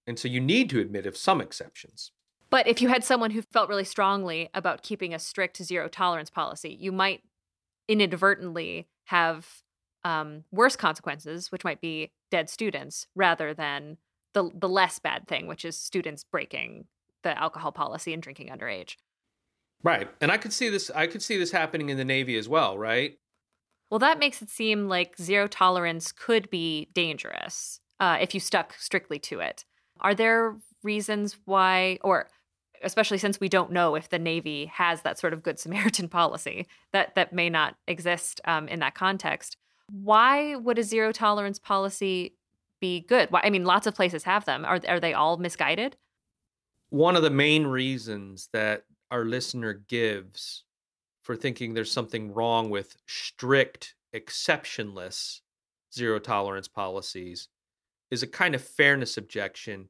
And 0.09 0.19
so 0.19 0.27
you 0.27 0.41
need 0.41 0.69
to 0.71 0.81
admit 0.81 1.07
of 1.07 1.17
some 1.17 1.41
exceptions. 1.41 2.11
But 2.51 2.67
if 2.67 2.81
you 2.81 2.89
had 2.89 3.05
someone 3.05 3.33
who 3.33 3.43
felt 3.43 3.69
really 3.69 3.85
strongly 3.85 4.49
about 4.55 4.83
keeping 4.83 5.13
a 5.13 5.19
strict 5.19 5.63
zero 5.63 5.89
tolerance 5.89 6.31
policy, 6.31 6.77
you 6.79 6.93
might 6.93 7.23
inadvertently 7.89 8.89
have 9.05 9.63
um, 10.05 10.45
worse 10.53 10.77
consequences, 10.77 11.51
which 11.51 11.65
might 11.65 11.81
be 11.81 12.13
dead 12.31 12.49
students, 12.49 13.07
rather 13.15 13.53
than 13.53 13.99
the 14.35 14.51
the 14.55 14.69
less 14.69 14.99
bad 14.99 15.27
thing, 15.27 15.47
which 15.47 15.65
is 15.65 15.77
students 15.77 16.25
breaking 16.25 16.87
the 17.23 17.37
alcohol 17.39 17.73
policy 17.73 18.13
and 18.13 18.23
drinking 18.23 18.49
underage. 18.49 18.97
Right. 19.83 20.09
And 20.21 20.31
I 20.31 20.39
could 20.39 20.53
see 20.53 20.69
this 20.69 20.91
I 20.91 21.07
could 21.07 21.23
see 21.23 21.37
this 21.37 21.51
happening 21.51 21.89
in 21.89 21.97
the 21.97 22.05
Navy 22.05 22.37
as 22.37 22.49
well, 22.49 22.79
right? 22.79 23.19
Well, 23.91 23.99
that 24.01 24.19
makes 24.19 24.43
it 24.43 24.51
seem 24.51 24.89
like 24.89 25.17
zero 25.17 25.47
tolerance 25.47 26.13
could 26.13 26.51
be 26.51 26.89
dangerous 26.93 27.81
uh, 28.01 28.19
if 28.21 28.35
you 28.35 28.41
stuck 28.41 28.75
strictly 28.79 29.19
to 29.21 29.41
it. 29.41 29.65
Are 30.01 30.15
there 30.15 30.57
reasons 30.83 31.37
why, 31.45 31.99
or 32.03 32.29
especially 32.83 33.19
since 33.19 33.41
we 33.41 33.49
don't 33.49 33.73
know 33.73 33.95
if 33.95 34.09
the 34.09 34.19
Navy 34.19 34.67
has 34.67 35.03
that 35.03 35.19
sort 35.19 35.33
of 35.33 35.43
Good 35.43 35.59
Samaritan 35.61 36.09
policy 36.09 36.67
that 36.93 37.15
that 37.15 37.33
may 37.33 37.51
not 37.51 37.77
exist 37.87 38.41
um, 38.45 38.69
in 38.69 38.81
that 38.81 38.95
context? 38.95 39.57
Why 39.91 40.57
would 40.57 40.79
a 40.79 40.83
zero 40.83 41.13
tolerance 41.13 41.59
policy 41.59 42.35
be 42.81 43.01
good? 43.01 43.31
Why, 43.31 43.43
I 43.45 43.51
mean, 43.51 43.65
lots 43.65 43.87
of 43.87 43.95
places 43.95 44.25
have 44.25 44.45
them. 44.45 44.65
Are 44.65 44.81
are 44.89 45.01
they 45.01 45.15
all 45.15 45.37
misguided? 45.37 45.97
One 46.91 47.17
of 47.17 47.23
the 47.23 47.31
main 47.31 47.67
reasons 47.67 48.49
that 48.53 48.85
our 49.11 49.25
listener 49.25 49.73
gives 49.73 50.65
for 51.23 51.37
thinking 51.37 51.75
there's 51.75 51.91
something 51.91 52.33
wrong 52.33 52.71
with 52.71 52.97
strict, 53.07 53.95
exceptionless 54.15 55.41
zero 55.93 56.19
tolerance 56.19 56.69
policies 56.69 57.49
is 58.11 58.23
a 58.23 58.27
kind 58.27 58.55
of 58.55 58.63
fairness 58.63 59.17
objection 59.17 59.89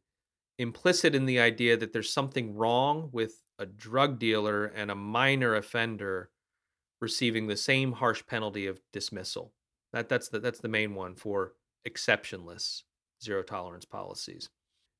implicit 0.59 1.15
in 1.15 1.27
the 1.27 1.41
idea 1.41 1.77
that 1.77 1.93
there's 1.93 2.13
something 2.13 2.55
wrong 2.55 3.09
with 3.13 3.43
a 3.59 3.67
drug 3.67 4.19
dealer 4.19 4.67
and 4.67 4.91
a 4.91 4.95
minor 4.95 5.55
offender 5.55 6.31
receiving 7.01 7.47
the 7.47 7.57
same 7.57 7.93
harsh 7.93 8.23
penalty 8.27 8.67
of 8.67 8.81
dismissal. 8.93 9.53
That 9.93 10.09
that's 10.09 10.29
the 10.29 10.41
that's 10.41 10.61
the 10.61 10.69
main 10.69 10.95
one 10.95 11.15
for 11.15 11.53
exceptionless 11.87 12.83
zero 13.23 13.43
tolerance 13.43 13.85
policies. 13.85 14.49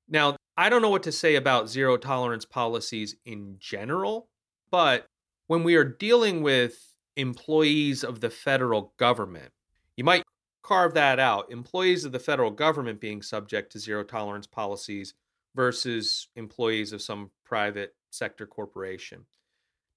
Now, 0.09 0.37
I 0.57 0.69
don't 0.69 0.83
know 0.83 0.91
what 0.91 1.03
to 1.05 1.13
say 1.13 1.35
about 1.35 1.69
zero 1.69 1.97
tolerance 1.97 2.45
policies 2.45 3.17
in 3.25 3.57
general, 3.59 4.29
but 4.71 5.07
when 5.49 5.65
we 5.65 5.75
are 5.75 5.85
dealing 5.85 6.43
with 6.43 6.95
employees 7.17 8.05
of 8.05 8.21
the 8.21 8.31
federal 8.31 8.95
government, 8.99 9.51
you 9.97 10.05
might 10.05 10.23
carve 10.63 10.95
that 10.95 11.19
out. 11.19 11.51
Employees 11.51 12.05
of 12.05 12.13
the 12.13 12.19
federal 12.19 12.51
government 12.51 13.01
being 13.01 13.23
subject 13.23 13.73
to 13.73 13.79
zero 13.79 14.03
tolerance 14.03 14.47
policies 14.47 15.15
versus 15.57 16.29
employees 16.37 16.93
of 16.93 17.03
some 17.03 17.31
private 17.45 17.95
sector 18.11 18.47
corporation. 18.47 19.25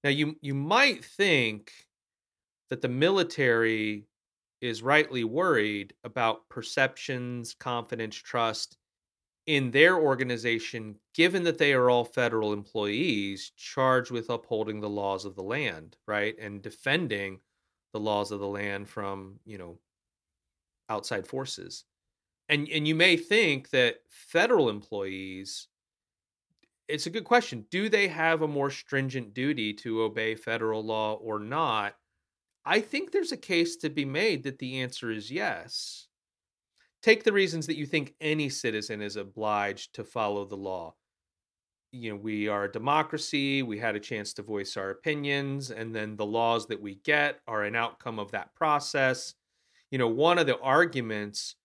Now 0.02 0.10
you 0.10 0.36
you 0.40 0.54
might 0.54 1.04
think 1.04 1.70
that 2.70 2.80
the 2.80 2.88
military 2.88 4.06
is 4.60 4.82
rightly 4.82 5.24
worried 5.24 5.94
about 6.04 6.48
perceptions, 6.48 7.54
confidence, 7.54 8.16
trust 8.16 8.78
in 9.46 9.70
their 9.70 9.98
organization, 9.98 10.96
given 11.14 11.42
that 11.44 11.58
they 11.58 11.72
are 11.72 11.90
all 11.90 12.04
federal 12.04 12.52
employees 12.52 13.52
charged 13.56 14.10
with 14.10 14.30
upholding 14.30 14.80
the 14.80 14.88
laws 14.88 15.24
of 15.24 15.34
the 15.34 15.42
land, 15.42 15.96
right? 16.06 16.38
And 16.38 16.62
defending 16.62 17.40
the 17.92 18.00
laws 18.00 18.30
of 18.30 18.40
the 18.40 18.46
land 18.46 18.88
from, 18.88 19.40
you 19.44 19.58
know, 19.58 19.78
outside 20.88 21.26
forces. 21.26 21.84
And 22.50 22.68
and 22.68 22.86
you 22.86 22.94
may 22.94 23.16
think 23.16 23.70
that 23.70 24.00
federal 24.08 24.68
employees 24.68 25.68
it's 26.90 27.06
a 27.06 27.10
good 27.10 27.24
question. 27.24 27.66
Do 27.70 27.88
they 27.88 28.08
have 28.08 28.42
a 28.42 28.48
more 28.48 28.68
stringent 28.68 29.32
duty 29.32 29.72
to 29.74 30.02
obey 30.02 30.34
federal 30.34 30.84
law 30.84 31.14
or 31.14 31.38
not? 31.38 31.94
I 32.64 32.80
think 32.80 33.12
there's 33.12 33.32
a 33.32 33.36
case 33.36 33.76
to 33.76 33.88
be 33.88 34.04
made 34.04 34.42
that 34.42 34.58
the 34.58 34.80
answer 34.80 35.10
is 35.10 35.30
yes. 35.30 36.08
Take 37.02 37.22
the 37.24 37.32
reasons 37.32 37.66
that 37.68 37.76
you 37.76 37.86
think 37.86 38.14
any 38.20 38.48
citizen 38.48 39.00
is 39.00 39.16
obliged 39.16 39.94
to 39.94 40.04
follow 40.04 40.44
the 40.44 40.56
law. 40.56 40.96
You 41.92 42.10
know, 42.10 42.16
we 42.16 42.48
are 42.48 42.64
a 42.64 42.72
democracy, 42.72 43.62
we 43.62 43.78
had 43.78 43.96
a 43.96 44.00
chance 44.00 44.32
to 44.34 44.42
voice 44.42 44.76
our 44.76 44.90
opinions, 44.90 45.70
and 45.70 45.94
then 45.94 46.16
the 46.16 46.26
laws 46.26 46.66
that 46.66 46.80
we 46.80 46.96
get 46.96 47.40
are 47.46 47.64
an 47.64 47.74
outcome 47.74 48.18
of 48.18 48.32
that 48.32 48.54
process. 48.54 49.34
You 49.90 49.98
know, 49.98 50.08
one 50.08 50.38
of 50.38 50.46
the 50.46 50.58
arguments 50.58 51.56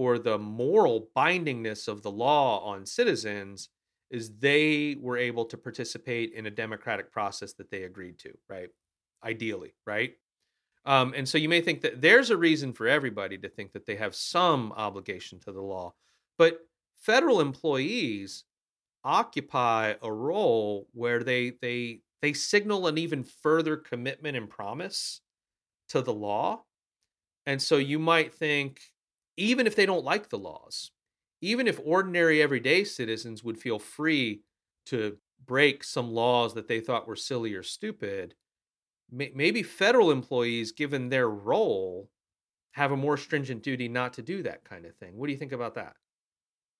for 0.00 0.18
the 0.18 0.38
moral 0.38 1.10
bindingness 1.14 1.86
of 1.86 2.00
the 2.00 2.10
law 2.10 2.64
on 2.64 2.86
citizens 2.86 3.68
is 4.10 4.38
they 4.38 4.96
were 4.98 5.18
able 5.18 5.44
to 5.44 5.58
participate 5.58 6.32
in 6.32 6.46
a 6.46 6.50
democratic 6.50 7.12
process 7.12 7.52
that 7.52 7.70
they 7.70 7.82
agreed 7.82 8.18
to, 8.18 8.32
right? 8.48 8.70
Ideally, 9.22 9.74
right? 9.86 10.14
Um, 10.86 11.12
and 11.14 11.28
so 11.28 11.36
you 11.36 11.50
may 11.50 11.60
think 11.60 11.82
that 11.82 12.00
there's 12.00 12.30
a 12.30 12.36
reason 12.38 12.72
for 12.72 12.88
everybody 12.88 13.36
to 13.36 13.48
think 13.50 13.72
that 13.72 13.84
they 13.84 13.96
have 13.96 14.14
some 14.14 14.72
obligation 14.72 15.38
to 15.40 15.52
the 15.52 15.60
law. 15.60 15.92
But 16.38 16.60
federal 16.96 17.42
employees 17.42 18.44
occupy 19.04 19.96
a 20.00 20.10
role 20.10 20.88
where 20.94 21.22
they 21.22 21.52
they 21.60 22.00
they 22.22 22.32
signal 22.32 22.86
an 22.86 22.96
even 22.96 23.22
further 23.22 23.76
commitment 23.76 24.34
and 24.34 24.48
promise 24.48 25.20
to 25.90 26.00
the 26.00 26.14
law. 26.14 26.62
And 27.44 27.60
so 27.60 27.76
you 27.76 27.98
might 27.98 28.32
think 28.32 28.80
even 29.36 29.66
if 29.66 29.76
they 29.76 29.86
don't 29.86 30.04
like 30.04 30.28
the 30.28 30.38
laws, 30.38 30.90
even 31.40 31.66
if 31.66 31.80
ordinary 31.84 32.42
everyday 32.42 32.84
citizens 32.84 33.42
would 33.44 33.58
feel 33.58 33.78
free 33.78 34.42
to 34.86 35.18
break 35.44 35.84
some 35.84 36.10
laws 36.12 36.54
that 36.54 36.68
they 36.68 36.80
thought 36.80 37.06
were 37.06 37.16
silly 37.16 37.54
or 37.54 37.62
stupid, 37.62 38.34
maybe 39.10 39.62
federal 39.62 40.10
employees, 40.10 40.72
given 40.72 41.08
their 41.08 41.28
role, 41.30 42.10
have 42.72 42.92
a 42.92 42.98
more 42.98 43.16
stringent 43.16 43.62
duty 43.62 43.88
not 43.88 44.14
to 44.14 44.22
do 44.22 44.42
that 44.42 44.64
kind 44.64 44.86
of 44.86 44.96
thing. 44.96 45.16
What 45.16 45.26
do 45.28 45.32
you 45.32 45.38
think 45.38 45.52
about 45.52 45.74
that? 45.74 45.96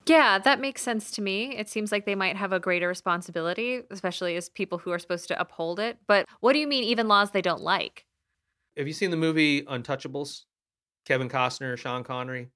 Yeah, 0.06 0.38
that 0.38 0.60
makes 0.60 0.82
sense 0.82 1.10
to 1.12 1.22
me. 1.22 1.56
It 1.56 1.68
seems 1.68 1.92
like 1.92 2.04
they 2.06 2.14
might 2.14 2.36
have 2.36 2.52
a 2.52 2.60
greater 2.60 2.88
responsibility, 2.88 3.82
especially 3.90 4.34
as 4.36 4.48
people 4.48 4.78
who 4.78 4.90
are 4.90 4.98
supposed 4.98 5.28
to 5.28 5.40
uphold 5.40 5.78
it. 5.78 5.98
But 6.06 6.26
what 6.40 6.54
do 6.54 6.58
you 6.58 6.66
mean, 6.66 6.84
even 6.84 7.06
laws 7.06 7.30
they 7.30 7.42
don't 7.42 7.60
like? 7.60 8.06
Have 8.76 8.86
you 8.86 8.92
seen 8.92 9.10
the 9.10 9.16
movie 9.16 9.62
Untouchables? 9.62 10.46
Kevin 11.10 11.28
Costner, 11.28 11.76
Sean 11.76 12.04
Connery. 12.04 12.50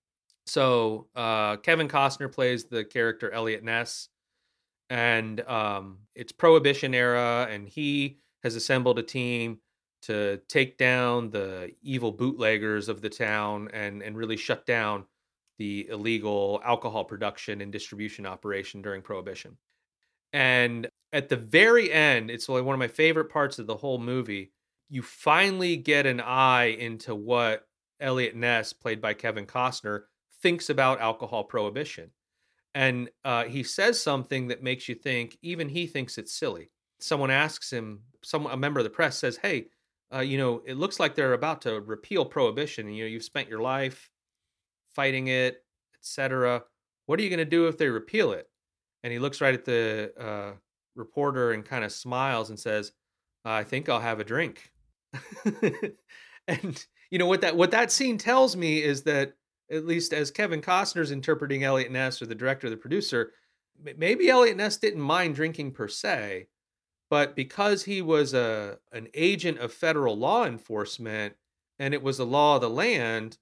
So 0.47 1.09
uh, 1.17 1.57
Kevin 1.57 1.89
Costner 1.89 2.31
plays 2.31 2.67
the 2.67 2.85
character 2.85 3.29
Eliot 3.29 3.65
Ness, 3.65 4.11
and 4.89 5.41
um, 5.41 5.99
it's 6.15 6.31
Prohibition 6.31 6.95
era, 6.95 7.49
and 7.51 7.69
he 7.69 8.19
has 8.45 8.55
assembled 8.55 9.01
a 9.01 9.03
team 9.03 9.59
to 10.03 10.41
take 10.49 10.79
down 10.79 11.31
the 11.31 11.73
evil 11.83 12.13
bootleggers 12.13 12.89
of 12.89 13.01
the 13.01 13.09
town 13.11 13.71
and 13.73 14.03
and 14.05 14.17
really 14.17 14.37
shut 14.37 14.65
down 14.67 15.07
the 15.59 15.89
illegal 15.89 16.61
alcohol 16.65 17.03
production 17.03 17.61
and 17.61 17.73
distribution 17.73 18.25
operation 18.25 18.83
during 18.83 19.03
prohibition. 19.03 19.57
And 20.33 20.89
at 21.13 21.29
the 21.29 21.37
very 21.37 21.91
end, 21.91 22.31
it's 22.31 22.49
like 22.49 22.63
one 22.63 22.75
of 22.75 22.79
my 22.79 22.87
favorite 22.87 23.31
parts 23.31 23.59
of 23.59 23.67
the 23.67 23.79
whole 23.79 23.99
movie. 23.99 24.53
You 24.91 25.03
finally 25.03 25.77
get 25.77 26.07
an 26.07 26.21
eye 26.21 26.67
into 26.67 27.17
what 27.17 27.67
Eliot 28.05 28.37
Ness, 28.37 28.73
played 28.73 29.01
by 29.01 29.15
Kevin 29.15 29.47
Costner, 29.47 30.03
thinks 30.43 30.71
about 30.71 31.01
alcohol 31.01 31.43
prohibition. 31.43 32.11
And 32.75 33.09
uh, 33.25 33.45
he 33.45 33.63
says 33.63 34.01
something 34.01 34.49
that 34.49 34.63
makes 34.63 34.89
you 34.89 34.95
think, 34.95 35.39
even 35.43 35.69
he 35.69 35.87
thinks 35.87 36.19
it's 36.19 36.35
silly. 36.35 36.71
Someone 37.01 37.31
asks 37.31 37.73
him, 37.73 38.01
some 38.23 38.47
a 38.47 38.57
member 38.57 38.81
of 38.81 38.85
the 38.85 38.91
press 38.91 39.19
says, 39.19 39.37
"Hey, 39.37 39.67
uh, 40.13 40.21
you 40.21 40.39
know, 40.39 40.63
it 40.67 40.77
looks 40.77 40.99
like 41.01 41.15
they're 41.15 41.35
about 41.35 41.63
to 41.63 41.81
repeal 41.81 42.25
prohibition. 42.25 42.89
You 42.89 43.05
know, 43.05 43.09
you've 43.09 43.25
spent 43.25 43.49
your 43.49 43.61
life 43.61 44.11
fighting 44.95 45.29
it, 45.29 45.65
etc. 45.99 46.63
What 47.07 47.19
are 47.19 47.23
you 47.23 47.31
going 47.31 47.39
to 47.39 47.45
do 47.45 47.69
if 47.69 47.79
they 47.79 47.89
repeal 47.89 48.33
it?" 48.33 48.49
And 49.03 49.13
he 49.13 49.19
looks 49.19 49.41
right 49.41 49.55
at 49.55 49.65
the 49.65 50.13
uh, 50.19 50.53
reporter 50.97 51.53
and 51.53 51.65
kind 51.65 51.85
of 51.85 51.93
smiles 51.93 52.51
and 52.51 52.59
says, 52.59 52.93
"I 53.45 53.65
think 53.65 53.89
I'll 53.89 54.01
have 54.01 54.21
a 54.21 54.25
drink." 54.25 54.73
and 56.49 56.87
you 57.15 57.19
know 57.19 57.27
what 57.29 57.43
that 57.43 57.57
what 57.57 57.71
that 57.71 57.93
scene 57.93 58.19
tells 58.19 58.57
me 58.57 58.83
is 58.83 59.05
that 59.05 59.35
at 59.71 59.87
least 59.87 60.13
as 60.13 60.33
Kevin 60.33 60.61
Costner's 60.61 61.13
interpreting 61.13 61.63
Eliot 61.63 61.93
Ness 61.93 62.21
or 62.21 62.27
the 62.27 62.35
director, 62.35 62.67
or 62.67 62.71
the 62.71 62.77
producer, 62.77 63.31
maybe 63.97 64.29
Eliot 64.29 64.57
Ness 64.57 64.79
didn't 64.79 65.01
mind 65.01 65.37
drinking 65.37 65.71
per 65.71 65.87
se, 65.87 66.49
but 67.11 67.37
because 67.37 67.85
he 67.85 68.03
was 68.03 68.35
a 68.35 68.79
an 68.91 69.07
agent 69.15 69.61
of 69.61 69.73
federal 69.73 70.19
law 70.19 70.45
enforcement 70.45 71.35
and 71.79 71.95
it 71.95 72.03
was 72.03 72.19
the 72.19 72.27
law 72.27 72.57
of 72.57 72.63
the 72.63 72.69
land, 72.69 73.39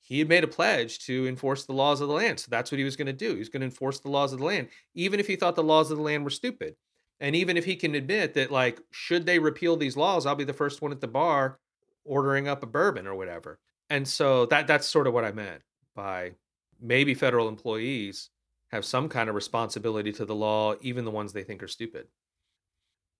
he 0.00 0.18
had 0.18 0.28
made 0.28 0.42
a 0.42 0.48
pledge 0.48 0.98
to 1.06 1.28
enforce 1.28 1.66
the 1.66 1.72
laws 1.72 2.00
of 2.00 2.08
the 2.08 2.14
land. 2.14 2.40
So 2.40 2.48
that's 2.50 2.72
what 2.72 2.78
he 2.80 2.84
was 2.84 2.96
going 2.96 3.06
to 3.06 3.12
do. 3.12 3.34
He 3.34 3.38
was 3.38 3.48
going 3.48 3.60
to 3.60 3.66
enforce 3.66 4.00
the 4.00 4.10
laws 4.10 4.32
of 4.32 4.40
the 4.40 4.44
land, 4.44 4.66
even 4.96 5.20
if 5.20 5.28
he 5.28 5.36
thought 5.36 5.54
the 5.54 5.62
laws 5.62 5.92
of 5.92 5.98
the 5.98 6.02
land 6.02 6.24
were 6.24 6.30
stupid. 6.30 6.74
And 7.20 7.36
even 7.36 7.56
if 7.56 7.64
he 7.64 7.76
can 7.76 7.94
admit 7.94 8.34
that, 8.34 8.50
like, 8.50 8.80
should 8.90 9.26
they 9.26 9.38
repeal 9.38 9.76
these 9.76 9.96
laws, 9.96 10.26
I'll 10.26 10.34
be 10.34 10.42
the 10.42 10.52
first 10.52 10.82
one 10.82 10.90
at 10.90 11.00
the 11.00 11.06
bar 11.06 11.59
ordering 12.04 12.48
up 12.48 12.62
a 12.62 12.66
bourbon 12.66 13.06
or 13.06 13.14
whatever. 13.14 13.58
And 13.88 14.06
so 14.06 14.46
that 14.46 14.66
that's 14.66 14.86
sort 14.86 15.06
of 15.06 15.14
what 15.14 15.24
I 15.24 15.32
meant 15.32 15.62
by 15.94 16.32
maybe 16.80 17.14
federal 17.14 17.48
employees 17.48 18.30
have 18.70 18.84
some 18.84 19.08
kind 19.08 19.28
of 19.28 19.34
responsibility 19.34 20.12
to 20.12 20.24
the 20.24 20.34
law, 20.34 20.74
even 20.80 21.04
the 21.04 21.10
ones 21.10 21.32
they 21.32 21.42
think 21.42 21.62
are 21.62 21.68
stupid. 21.68 22.06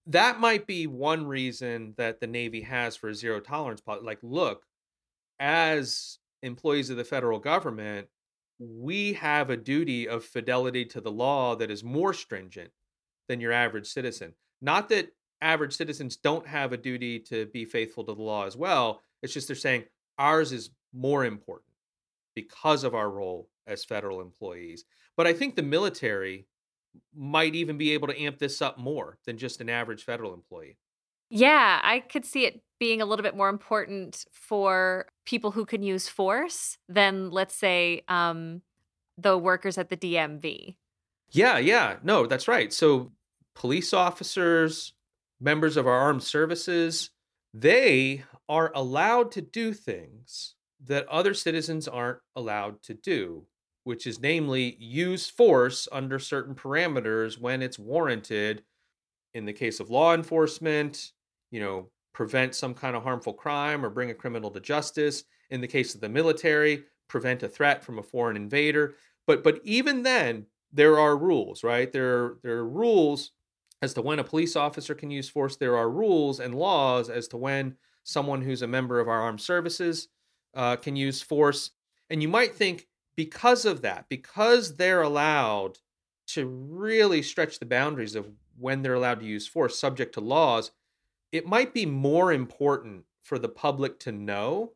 That 0.07 0.41
might 0.41 0.67
be 0.67 0.87
one 0.87 1.27
reason 1.27 1.95
that 1.97 2.21
the 2.21 2.27
Navy 2.27 2.63
has 2.63 2.97
for 2.97 3.09
a 3.09 3.15
zero 3.15 3.41
tolerance 3.41 3.81
policy. 3.81 4.07
Like, 4.07 4.21
look, 4.23 4.65
as 5.39 6.19
employees 6.43 6.91
of 6.91 6.97
the 6.97 7.05
federal 7.05 7.39
government, 7.39 8.09
we 8.59 9.15
have 9.15 9.51
a 9.51 9.57
duty 9.57 10.09
of 10.09 10.25
fidelity 10.25 10.85
to 10.85 11.01
the 11.01 11.11
law 11.11 11.57
that 11.57 11.71
is 11.71 11.83
more 11.83 12.15
stringent 12.15 12.71
than 13.29 13.41
your 13.41 13.53
average 13.53 13.87
citizen. 13.87 14.35
Not 14.61 14.89
that 14.91 15.13
average 15.43 15.77
citizens 15.77 16.17
don't 16.17 16.47
have 16.47 16.73
a 16.73 16.77
duty 16.77 17.19
to 17.21 17.47
be 17.47 17.65
faithful 17.65 18.05
to 18.05 18.15
the 18.15 18.23
law 18.23 18.47
as 18.47 18.57
well. 18.57 19.03
It's 19.23 19.33
just 19.33 19.49
they're 19.49 19.57
saying, 19.57 19.85
ours 20.19 20.53
is 20.53 20.71
more 20.93 21.25
important 21.25 21.71
because 22.35 22.85
of 22.85 22.95
our 22.95 23.11
role 23.11 23.49
as 23.67 23.85
federal 23.85 24.21
employees. 24.21 24.85
But 25.17 25.27
I 25.27 25.33
think 25.33 25.57
the 25.57 25.63
military 25.63 26.47
might 27.15 27.55
even 27.55 27.79
be 27.79 27.93
able 27.93 28.09
to 28.09 28.21
amp 28.21 28.39
this 28.39 28.61
up 28.61 28.79
more 28.79 29.19
than 29.25 29.39
just 29.39 29.61
an 29.61 29.69
average 29.69 30.05
federal 30.05 30.35
employee. 30.35 30.77
Yeah, 31.29 31.81
I 31.83 32.01
could 32.01 32.25
see 32.25 32.45
it 32.45 32.63
being 32.81 33.01
a 33.01 33.07
little 33.07 33.23
bit 33.23 33.37
more 33.37 33.49
important 33.49 34.25
for 34.33 35.07
people 35.25 35.53
who 35.53 35.65
can 35.65 35.83
use 35.83 36.09
force 36.09 36.77
than, 36.89 37.31
let's 37.31 37.55
say, 37.55 38.03
um, 38.09 38.63
the 39.17 39.39
workers 39.39 39.79
at 39.79 39.91
the 39.91 39.97
DMV. 39.97 40.77
Yeah, 41.31 41.59
yeah. 41.59 41.97
No, 42.03 42.27
that's 42.27 42.49
right. 42.49 42.73
So, 42.73 43.13
police 43.55 43.93
officers, 43.93 44.95
members 45.41 45.77
of 45.77 45.87
our 45.87 45.99
armed 45.99 46.23
services, 46.23 47.11
they 47.55 48.25
are 48.49 48.71
allowed 48.75 49.33
to 49.33 49.41
do 49.41 49.73
things 49.73 50.55
that 50.85 51.09
other 51.09 51.35
citizens 51.35 51.89
aren't 51.89 52.19
allowed 52.37 52.83
to 52.83 52.95
do, 52.95 53.47
which 53.85 54.07
is 54.07 54.21
namely 54.21 54.77
use 54.79 55.29
force 55.29 55.89
under 55.93 56.19
certain 56.19 56.55
parameters 56.55 57.39
when 57.39 57.63
it's 57.63 57.79
warranted. 57.79 58.63
In 59.35 59.45
the 59.45 59.53
case 59.53 59.81
of 59.81 59.91
law 59.91 60.15
enforcement, 60.15 61.13
you 61.51 61.61
know, 61.61 61.91
prevent 62.13 62.55
some 62.55 62.75
kind 62.75 62.97
of 62.97 63.03
harmful 63.03 63.33
crime 63.33 63.85
or 63.85 63.91
bring 63.91 64.11
a 64.11 64.15
criminal 64.15 64.51
to 64.51 64.61
justice. 64.61 65.25
In 65.51 65.61
the 65.61 65.69
case 65.69 65.95
of 65.95 66.01
the 66.01 66.09
military, 66.09 66.85
prevent 67.09 67.43
a 67.43 67.49
threat 67.49 67.85
from 67.85 67.99
a 67.99 68.03
foreign 68.03 68.37
invader. 68.37 68.95
But 69.27 69.45
but 69.45 69.61
even 69.65 70.03
then, 70.03 70.47
there 70.73 70.99
are 70.99 71.17
rules, 71.17 71.63
right? 71.63 71.93
There 71.93 72.37
there 72.43 72.59
are 72.59 72.69
rules 72.69 73.33
as 73.83 73.95
to 73.95 74.03
when 74.03 74.19
a 74.19 74.25
police 74.25 74.57
officer 74.57 74.95
can 74.95 75.11
use 75.11 75.29
force. 75.29 75.57
There 75.57 75.77
are 75.77 75.91
rules 75.91 76.41
and 76.41 76.55
laws 76.55 77.09
as 77.09 77.29
to 77.29 77.37
when 77.37 77.77
someone 78.05 78.43
who's 78.43 78.63
a 78.63 78.67
member 78.67 79.01
of 79.01 79.09
our 79.09 79.21
armed 79.21 79.41
services 79.41 80.09
uh, 80.55 80.77
can 80.77 80.97
use 80.97 81.23
force. 81.23 81.71
And 82.09 82.23
you 82.23 82.29
might 82.29 82.55
think 82.55 82.89
because 83.17 83.65
of 83.65 83.83
that, 83.83 84.07
because 84.09 84.77
they're 84.77 85.03
allowed 85.03 85.79
to 86.29 86.47
really 86.47 87.23
stretch 87.23 87.59
the 87.59 87.67
boundaries 87.67 88.15
of 88.15 88.31
when 88.59 88.83
they're 88.83 88.95
allowed 88.95 89.21
to 89.21 89.27
use 89.27 89.47
force 89.47 89.79
subject 89.79 90.15
to 90.15 90.21
laws, 90.21 90.71
it 91.33 91.47
might 91.47 91.73
be 91.73 91.87
more 91.87 92.33
important 92.33 93.05
for 93.23 93.39
the 93.39 93.49
public 93.49 93.99
to 94.01 94.13
know 94.13 94.73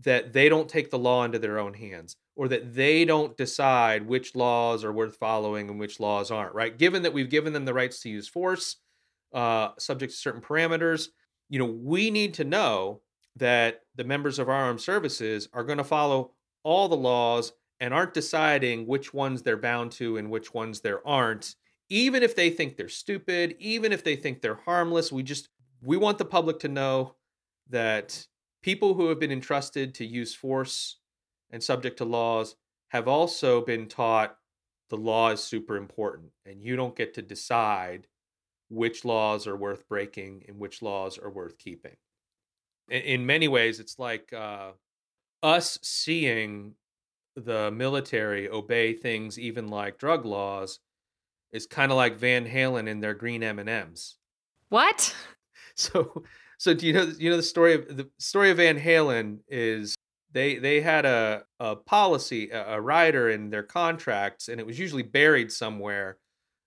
that 0.00 0.32
they 0.32 0.48
don't 0.48 0.68
take 0.68 0.90
the 0.90 0.98
law 0.98 1.24
into 1.24 1.38
their 1.38 1.58
own 1.58 1.74
hands 1.74 2.16
or 2.36 2.48
that 2.48 2.74
they 2.74 3.04
don't 3.04 3.36
decide 3.36 4.06
which 4.06 4.36
laws 4.36 4.84
are 4.84 4.92
worth 4.92 5.16
following 5.16 5.68
and 5.68 5.80
which 5.80 5.98
laws 5.98 6.30
aren't, 6.30 6.54
right? 6.54 6.78
Given 6.78 7.02
that 7.02 7.12
we've 7.12 7.30
given 7.30 7.52
them 7.52 7.64
the 7.64 7.74
rights 7.74 8.00
to 8.00 8.08
use 8.08 8.28
force, 8.28 8.76
uh, 9.34 9.70
subject 9.78 10.12
to 10.12 10.18
certain 10.18 10.40
parameters, 10.40 11.08
you 11.48 11.58
know, 11.58 11.64
we 11.64 12.10
need 12.10 12.34
to 12.34 12.44
know 12.44 13.00
that 13.36 13.80
the 13.96 14.04
members 14.04 14.38
of 14.38 14.48
our 14.48 14.54
armed 14.54 14.80
services 14.80 15.48
are 15.52 15.64
going 15.64 15.78
to 15.78 15.84
follow 15.84 16.32
all 16.62 16.88
the 16.88 16.96
laws 16.96 17.52
and 17.80 17.94
aren't 17.94 18.14
deciding 18.14 18.86
which 18.86 19.14
ones 19.14 19.42
they're 19.42 19.56
bound 19.56 19.92
to 19.92 20.16
and 20.16 20.30
which 20.30 20.52
ones 20.52 20.80
there 20.80 21.06
aren't 21.06 21.54
even 21.90 22.22
if 22.22 22.36
they 22.36 22.50
think 22.50 22.76
they're 22.76 22.88
stupid 22.88 23.56
even 23.58 23.92
if 23.92 24.04
they 24.04 24.16
think 24.16 24.40
they're 24.40 24.60
harmless 24.64 25.10
we 25.12 25.22
just 25.22 25.48
we 25.82 25.96
want 25.96 26.18
the 26.18 26.24
public 26.24 26.58
to 26.58 26.68
know 26.68 27.14
that 27.70 28.26
people 28.62 28.94
who 28.94 29.08
have 29.08 29.20
been 29.20 29.32
entrusted 29.32 29.94
to 29.94 30.04
use 30.04 30.34
force 30.34 30.98
and 31.50 31.62
subject 31.62 31.98
to 31.98 32.04
laws 32.04 32.56
have 32.88 33.08
also 33.08 33.60
been 33.60 33.86
taught 33.86 34.36
the 34.90 34.96
law 34.96 35.30
is 35.30 35.42
super 35.42 35.76
important 35.76 36.30
and 36.46 36.62
you 36.62 36.76
don't 36.76 36.96
get 36.96 37.14
to 37.14 37.22
decide 37.22 38.06
which 38.70 39.04
laws 39.04 39.46
are 39.46 39.56
worth 39.56 39.88
breaking 39.88 40.44
and 40.48 40.58
which 40.58 40.82
laws 40.82 41.18
are 41.18 41.30
worth 41.30 41.58
keeping 41.58 41.96
in 42.90 43.26
many 43.26 43.48
ways, 43.48 43.80
it's 43.80 43.98
like 43.98 44.32
uh, 44.32 44.72
us 45.42 45.78
seeing 45.82 46.74
the 47.36 47.70
military 47.70 48.48
obey 48.48 48.94
things, 48.94 49.38
even 49.38 49.68
like 49.68 49.98
drug 49.98 50.24
laws, 50.24 50.80
is 51.52 51.66
kind 51.66 51.92
of 51.92 51.96
like 51.96 52.16
Van 52.16 52.46
Halen 52.46 52.90
and 52.90 53.02
their 53.02 53.14
green 53.14 53.42
M 53.42 53.58
and 53.58 53.68
M's. 53.68 54.16
What? 54.68 55.14
So, 55.74 56.24
so 56.58 56.74
do 56.74 56.86
you 56.86 56.92
know? 56.92 57.12
You 57.18 57.30
know 57.30 57.36
the 57.36 57.42
story 57.42 57.74
of 57.74 57.96
the 57.96 58.08
story 58.18 58.50
of 58.50 58.58
Van 58.58 58.78
Halen 58.78 59.38
is 59.48 59.96
they 60.32 60.56
they 60.56 60.80
had 60.80 61.06
a 61.06 61.44
a 61.58 61.76
policy, 61.76 62.50
a, 62.50 62.74
a 62.74 62.80
rider 62.80 63.30
in 63.30 63.50
their 63.50 63.62
contracts, 63.62 64.48
and 64.48 64.60
it 64.60 64.66
was 64.66 64.78
usually 64.78 65.02
buried 65.02 65.50
somewhere 65.50 66.18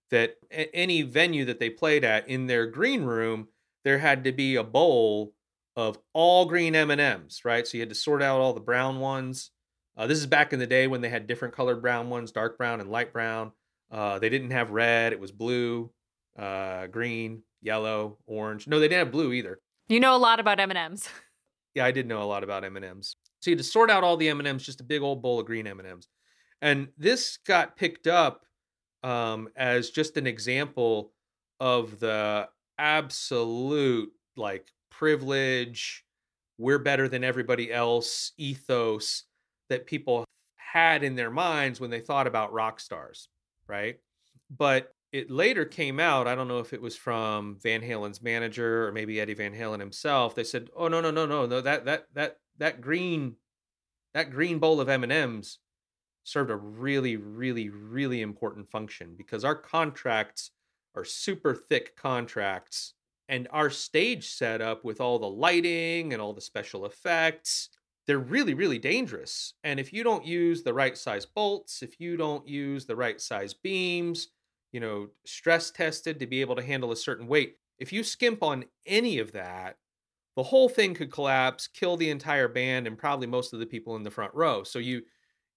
that 0.09 0.35
any 0.51 1.03
venue 1.03 1.45
that 1.45 1.59
they 1.59 1.69
played 1.69 2.03
at 2.03 2.27
in 2.27 2.47
their 2.47 2.65
green 2.65 3.03
room 3.03 3.47
there 3.83 3.99
had 3.99 4.23
to 4.23 4.31
be 4.31 4.55
a 4.55 4.63
bowl 4.63 5.33
of 5.75 5.97
all 6.13 6.45
green 6.45 6.75
M&Ms, 6.75 7.43
right? 7.45 7.65
So 7.65 7.77
you 7.77 7.81
had 7.81 7.89
to 7.89 7.95
sort 7.95 8.21
out 8.21 8.39
all 8.39 8.53
the 8.53 8.59
brown 8.59 8.99
ones. 8.99 9.51
Uh, 9.97 10.07
this 10.07 10.19
is 10.19 10.25
back 10.25 10.53
in 10.53 10.59
the 10.59 10.67
day 10.67 10.87
when 10.87 11.01
they 11.01 11.09
had 11.09 11.27
different 11.27 11.55
colored 11.55 11.81
brown 11.81 12.09
ones, 12.09 12.31
dark 12.31 12.57
brown 12.57 12.79
and 12.79 12.91
light 12.91 13.11
brown. 13.11 13.51
Uh, 13.89 14.19
they 14.19 14.29
didn't 14.29 14.51
have 14.51 14.71
red; 14.71 15.11
it 15.11 15.19
was 15.19 15.31
blue, 15.31 15.91
uh, 16.37 16.87
green, 16.87 17.43
yellow, 17.61 18.17
orange. 18.25 18.67
No, 18.67 18.79
they 18.79 18.87
didn't 18.87 19.05
have 19.05 19.11
blue 19.11 19.33
either. 19.33 19.59
You 19.91 19.99
know 19.99 20.15
a 20.15 20.17
lot 20.17 20.39
about 20.39 20.57
M&Ms. 20.57 21.09
yeah, 21.75 21.83
I 21.83 21.91
did 21.91 22.07
know 22.07 22.23
a 22.23 22.23
lot 22.23 22.45
about 22.45 22.63
M&Ms. 22.63 23.17
So 23.41 23.51
you 23.51 23.57
had 23.57 23.63
to 23.63 23.69
sort 23.69 23.91
out 23.91 24.05
all 24.05 24.15
the 24.15 24.29
M&Ms, 24.29 24.63
just 24.63 24.79
a 24.79 24.85
big 24.85 25.01
old 25.01 25.21
bowl 25.21 25.41
of 25.41 25.45
green 25.45 25.67
M&Ms. 25.67 26.07
And 26.61 26.87
this 26.97 27.39
got 27.45 27.75
picked 27.75 28.07
up 28.07 28.45
um, 29.03 29.49
as 29.57 29.89
just 29.89 30.15
an 30.15 30.27
example 30.27 31.11
of 31.59 31.99
the 31.99 32.47
absolute 32.77 34.13
like 34.37 34.69
privilege, 34.89 36.05
we're 36.57 36.79
better 36.79 37.09
than 37.09 37.25
everybody 37.25 37.69
else 37.69 38.31
ethos 38.37 39.25
that 39.67 39.87
people 39.87 40.23
had 40.55 41.03
in 41.03 41.15
their 41.15 41.31
minds 41.31 41.81
when 41.81 41.89
they 41.89 41.99
thought 41.99 42.27
about 42.27 42.53
rock 42.53 42.79
stars, 42.79 43.27
right? 43.67 43.99
But 44.57 44.93
it 45.11 45.29
later 45.29 45.65
came 45.65 45.99
out, 45.99 46.27
I 46.27 46.35
don't 46.35 46.47
know 46.47 46.59
if 46.59 46.73
it 46.73 46.81
was 46.81 46.95
from 46.95 47.57
Van 47.61 47.81
Halen's 47.81 48.21
manager 48.21 48.87
or 48.87 48.91
maybe 48.91 49.19
Eddie 49.19 49.33
Van 49.33 49.53
Halen 49.53 49.79
himself. 49.79 50.35
They 50.35 50.43
said, 50.43 50.69
"Oh 50.75 50.87
no, 50.87 51.01
no, 51.01 51.11
no, 51.11 51.25
no, 51.25 51.45
no, 51.45 51.61
that 51.61 51.85
that 51.85 52.07
that 52.13 52.37
that 52.57 52.81
green 52.81 53.35
that 54.13 54.31
green 54.31 54.59
bowl 54.59 54.79
of 54.81 54.89
M&Ms 54.89 55.57
served 56.23 56.51
a 56.51 56.55
really 56.55 57.15
really 57.17 57.69
really 57.69 58.21
important 58.21 58.69
function 58.69 59.15
because 59.17 59.43
our 59.43 59.55
contracts 59.55 60.51
are 60.95 61.05
super 61.05 61.55
thick 61.55 61.95
contracts 61.95 62.93
and 63.29 63.47
our 63.51 63.69
stage 63.69 64.27
setup 64.29 64.83
with 64.83 65.01
all 65.01 65.17
the 65.17 65.29
lighting 65.29 66.13
and 66.13 66.21
all 66.21 66.33
the 66.33 66.41
special 66.41 66.85
effects 66.85 67.69
they're 68.05 68.19
really 68.19 68.53
really 68.53 68.77
dangerous 68.77 69.53
and 69.63 69.79
if 69.79 69.91
you 69.91 70.03
don't 70.03 70.25
use 70.25 70.63
the 70.63 70.73
right 70.73 70.97
size 70.97 71.25
bolts 71.25 71.81
if 71.81 71.99
you 71.99 72.17
don't 72.17 72.47
use 72.47 72.85
the 72.85 72.95
right 72.95 73.19
size 73.19 73.53
beams 73.53 74.27
you 74.71 74.79
know 74.79 75.09
stress 75.25 75.71
tested 75.71 76.19
to 76.19 76.27
be 76.27 76.41
able 76.41 76.55
to 76.55 76.63
handle 76.63 76.91
a 76.91 76.95
certain 76.95 77.27
weight 77.27 77.55
if 77.77 77.91
you 77.91 78.03
skimp 78.03 78.43
on 78.43 78.65
any 78.85 79.19
of 79.19 79.31
that 79.31 79.77
the 80.35 80.43
whole 80.43 80.69
thing 80.69 80.93
could 80.93 81.11
collapse 81.11 81.67
kill 81.67 81.97
the 81.97 82.09
entire 82.09 82.47
band 82.47 82.87
and 82.87 82.97
probably 82.97 83.27
most 83.27 83.53
of 83.53 83.59
the 83.59 83.65
people 83.65 83.95
in 83.95 84.03
the 84.03 84.11
front 84.11 84.33
row 84.33 84.63
so 84.63 84.79
you 84.79 85.01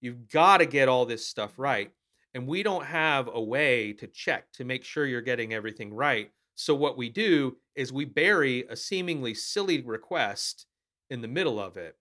you've 0.00 0.28
got 0.28 0.58
to 0.58 0.66
get 0.66 0.88
all 0.88 1.06
this 1.06 1.26
stuff 1.26 1.58
right 1.58 1.90
and 2.34 2.46
we 2.46 2.62
don't 2.62 2.86
have 2.86 3.30
a 3.32 3.40
way 3.40 3.92
to 3.92 4.06
check 4.08 4.50
to 4.52 4.64
make 4.64 4.84
sure 4.84 5.06
you're 5.06 5.20
getting 5.20 5.54
everything 5.54 5.92
right 5.92 6.30
so 6.54 6.74
what 6.74 6.96
we 6.96 7.08
do 7.08 7.56
is 7.74 7.92
we 7.92 8.04
bury 8.04 8.64
a 8.68 8.76
seemingly 8.76 9.34
silly 9.34 9.82
request 9.82 10.66
in 11.10 11.20
the 11.20 11.28
middle 11.28 11.60
of 11.60 11.76
it. 11.76 11.96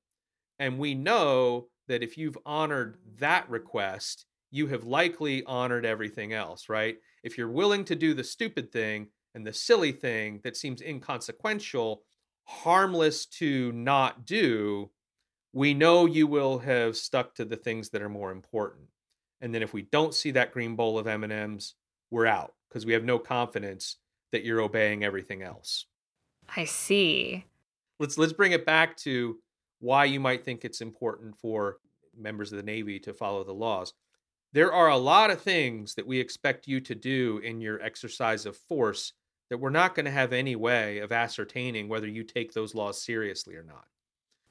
And 0.59 0.77
we 0.77 0.93
know 0.93 1.67
that 1.87 2.03
if 2.03 2.17
you've 2.17 2.37
honored 2.45 2.97
that 3.17 3.49
request, 3.49 4.25
you 4.53 4.67
have 4.67 4.83
likely 4.83 5.43
honored 5.45 5.83
everything 5.83 6.31
else, 6.31 6.69
right? 6.69 6.97
If 7.23 7.39
you're 7.39 7.49
willing 7.49 7.83
to 7.85 7.95
do 7.95 8.13
the 8.13 8.23
stupid 8.23 8.71
thing 8.71 9.07
and 9.33 9.45
the 9.45 9.51
silly 9.51 9.91
thing 9.91 10.41
that 10.43 10.55
seems 10.55 10.79
inconsequential, 10.79 12.03
harmless 12.43 13.25
to 13.25 13.71
not 13.71 14.27
do, 14.27 14.91
we 15.53 15.73
know 15.73 16.05
you 16.05 16.27
will 16.27 16.59
have 16.59 16.95
stuck 16.95 17.33
to 17.33 17.45
the 17.45 17.55
things 17.55 17.89
that 17.89 18.03
are 18.03 18.09
more 18.09 18.31
important. 18.31 18.85
And 19.41 19.55
then 19.55 19.63
if 19.63 19.73
we 19.73 19.81
don't 19.81 20.13
see 20.13 20.29
that 20.31 20.51
green 20.51 20.75
bowl 20.75 20.99
of 20.99 21.07
M&Ms, 21.07 21.73
we're 22.11 22.27
out 22.27 22.53
because 22.69 22.85
we 22.85 22.93
have 22.93 23.03
no 23.03 23.17
confidence 23.17 23.97
that 24.31 24.43
you're 24.43 24.61
obeying 24.61 25.03
everything 25.03 25.41
else. 25.41 25.87
I 26.55 26.65
see. 26.65 27.43
Let's 27.99 28.19
let's 28.19 28.33
bring 28.33 28.51
it 28.51 28.67
back 28.67 28.97
to 28.97 29.39
why 29.79 30.05
you 30.05 30.19
might 30.19 30.45
think 30.45 30.63
it's 30.63 30.81
important 30.81 31.35
for 31.37 31.77
members 32.15 32.51
of 32.51 32.57
the 32.57 32.63
Navy 32.63 32.99
to 32.99 33.13
follow 33.13 33.43
the 33.43 33.53
laws. 33.53 33.93
There 34.53 34.71
are 34.71 34.89
a 34.89 34.97
lot 34.97 35.31
of 35.31 35.41
things 35.41 35.95
that 35.95 36.05
we 36.05 36.19
expect 36.19 36.67
you 36.67 36.79
to 36.81 36.93
do 36.93 37.39
in 37.43 37.59
your 37.59 37.81
exercise 37.81 38.45
of 38.45 38.55
force 38.55 39.13
that 39.49 39.57
we're 39.57 39.71
not 39.71 39.95
going 39.95 40.05
to 40.05 40.11
have 40.11 40.31
any 40.31 40.55
way 40.55 40.99
of 40.99 41.11
ascertaining 41.11 41.89
whether 41.89 42.07
you 42.07 42.23
take 42.23 42.53
those 42.53 42.75
laws 42.75 43.01
seriously 43.01 43.55
or 43.55 43.63
not. 43.63 43.85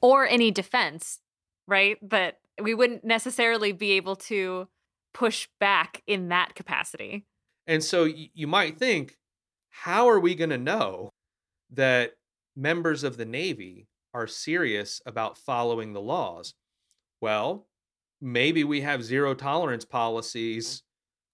Or 0.01 0.27
any 0.27 0.51
defense, 0.51 1.19
right? 1.67 1.97
That 2.09 2.39
we 2.61 2.73
wouldn't 2.73 3.05
necessarily 3.05 3.71
be 3.71 3.93
able 3.93 4.17
to 4.17 4.67
push 5.13 5.47
back 5.59 6.01
in 6.05 6.29
that 6.29 6.53
capacity. 6.53 7.25
And 7.65 7.81
so 7.81 8.03
you 8.03 8.47
might 8.47 8.77
think, 8.77 9.15
how 9.69 10.09
are 10.09 10.19
we 10.19 10.35
going 10.35 10.49
to 10.49 10.57
know 10.57 11.11
that 11.71 12.13
members 12.55 13.03
of 13.03 13.15
the 13.15 13.25
Navy 13.25 13.87
are 14.13 14.27
serious 14.27 15.01
about 15.05 15.37
following 15.37 15.93
the 15.93 16.01
laws? 16.01 16.53
Well, 17.21 17.67
maybe 18.23 18.63
we 18.63 18.79
have 18.79 19.03
zero 19.03 19.33
tolerance 19.33 19.83
policies 19.83 20.83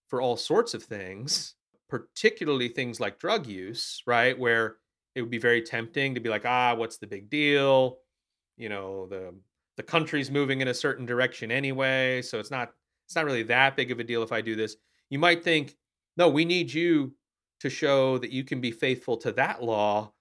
for 0.08 0.22
all 0.22 0.36
sorts 0.36 0.74
of 0.74 0.82
things, 0.82 1.54
particularly 1.88 2.68
things 2.68 3.00
like 3.00 3.20
drug 3.20 3.46
use, 3.46 4.02
right? 4.08 4.38
Where 4.38 4.78
it 5.14 5.22
would 5.22 5.30
be 5.30 5.38
very 5.38 5.62
tempting 5.62 6.16
to 6.16 6.20
be 6.20 6.30
like, 6.30 6.46
ah, 6.46 6.74
what's 6.74 6.98
the 6.98 7.06
big 7.08 7.30
deal? 7.30 8.00
You 8.58 8.70
know, 8.70 9.08
the 9.08 9.36
the 9.78 9.84
country's 9.84 10.32
moving 10.32 10.62
in 10.62 10.68
a 10.68 10.74
certain 10.74 11.06
direction 11.06 11.52
anyway, 11.52 12.22
so 12.24 12.40
it's 12.40 12.52
not 12.52 12.72
it's 13.06 13.16
not 13.16 13.26
really 13.26 13.44
that 13.44 13.76
big 13.76 13.92
of 13.92 14.00
a 14.00 14.04
deal 14.04 14.24
if 14.24 14.32
I 14.32 14.42
do 14.42 14.56
this. 14.56 14.76
You 15.10 15.20
might 15.20 15.44
think, 15.44 15.78
no, 16.18 16.28
we 16.28 16.44
need 16.44 16.74
you 16.74 17.14
to 17.60 17.70
show 17.70 18.18
that 18.18 18.32
you 18.32 18.44
can 18.44 18.62
be 18.62 18.72
faithful 18.72 19.16
to 19.18 19.32
that 19.34 19.64
law 19.64 20.12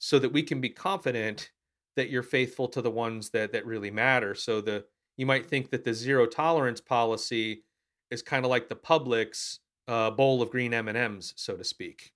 so 0.00 0.18
that 0.18 0.32
we 0.32 0.42
can 0.42 0.60
be 0.60 0.68
confident 0.68 1.50
that 1.96 2.10
you're 2.10 2.22
faithful 2.22 2.68
to 2.68 2.82
the 2.82 2.90
ones 2.90 3.30
that 3.30 3.52
that 3.52 3.66
really 3.66 3.90
matter. 3.90 4.34
So 4.34 4.60
the 4.60 4.84
you 5.18 5.26
might 5.26 5.46
think 5.46 5.70
that 5.70 5.84
the 5.84 5.92
zero 5.92 6.24
tolerance 6.24 6.80
policy 6.80 7.64
is 8.10 8.22
kind 8.22 8.46
of 8.46 8.50
like 8.50 8.70
the 8.70 8.76
public's 8.76 9.58
uh, 9.86 10.10
bowl 10.10 10.40
of 10.40 10.50
green 10.50 10.72
M&Ms, 10.72 11.34
so 11.36 11.56
to 11.56 11.64
speak. 11.64 12.12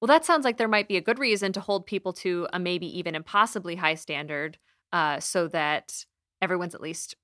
Well, 0.00 0.08
that 0.08 0.24
sounds 0.24 0.44
like 0.44 0.56
there 0.56 0.66
might 0.66 0.88
be 0.88 0.96
a 0.96 1.02
good 1.02 1.18
reason 1.18 1.52
to 1.52 1.60
hold 1.60 1.86
people 1.86 2.12
to 2.14 2.48
a 2.52 2.58
maybe 2.58 2.86
even 2.98 3.14
impossibly 3.14 3.76
high 3.76 3.94
standard 3.94 4.58
uh, 4.92 5.20
so 5.20 5.46
that 5.48 6.04
everyone's 6.42 6.74
at 6.74 6.80
least 6.80 7.14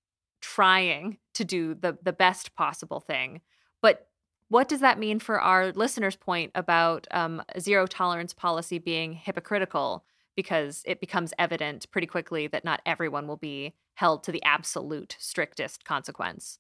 trying 0.41 1.19
to 1.35 1.45
do 1.45 1.75
the, 1.75 1.97
the 2.03 2.13
best 2.13 2.55
possible 2.55 3.01
thing. 3.01 3.41
But 3.81 4.09
what 4.49 4.69
does 4.69 4.81
that 4.81 4.99
mean 4.99 5.19
for 5.19 5.41
our 5.41 5.73
listeners' 5.73 6.17
point 6.17 6.51
about 6.55 7.07
um, 7.11 7.43
zero 7.59 7.87
tolerance 7.87 8.35
policy 8.35 8.79
being 8.79 9.15
hypocritical? 9.15 10.05
Because 10.37 10.83
it 10.87 11.01
becomes 11.01 11.35
evident 11.39 11.91
pretty 11.91 12.07
quickly 12.07 12.47
that 12.47 12.65
not 12.65 12.81
everyone 12.87 13.27
will 13.27 13.37
be 13.37 13.75
held 13.95 14.25
to 14.25 14.33
the 14.33 14.43
absolute 14.45 15.17
strictest 15.19 15.85
consequence. 15.85 16.59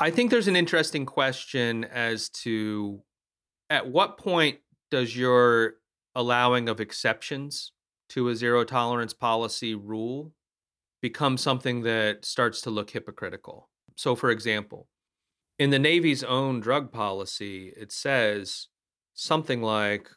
I 0.00 0.10
think 0.10 0.30
there's 0.30 0.48
an 0.48 0.56
interesting 0.56 1.06
question 1.06 1.84
as 1.84 2.28
to 2.30 3.02
at 3.70 3.88
what 3.88 4.18
point 4.18 4.58
does 4.90 5.16
your 5.16 5.74
allowing 6.14 6.68
of 6.68 6.80
exceptions 6.80 7.72
to 8.10 8.28
a 8.28 8.36
zero 8.36 8.64
tolerance 8.64 9.12
policy 9.12 9.74
rule 9.74 10.32
become 11.00 11.36
something 11.36 11.82
that 11.82 12.24
starts 12.24 12.60
to 12.62 12.70
look 12.70 12.90
hypocritical? 12.90 13.68
So, 13.96 14.14
for 14.14 14.30
example, 14.30 14.88
in 15.58 15.70
the 15.70 15.78
Navy's 15.78 16.24
own 16.24 16.60
drug 16.60 16.90
policy, 16.92 17.72
it 17.76 17.92
says 17.92 18.68
something 19.14 19.62
like 19.62 20.08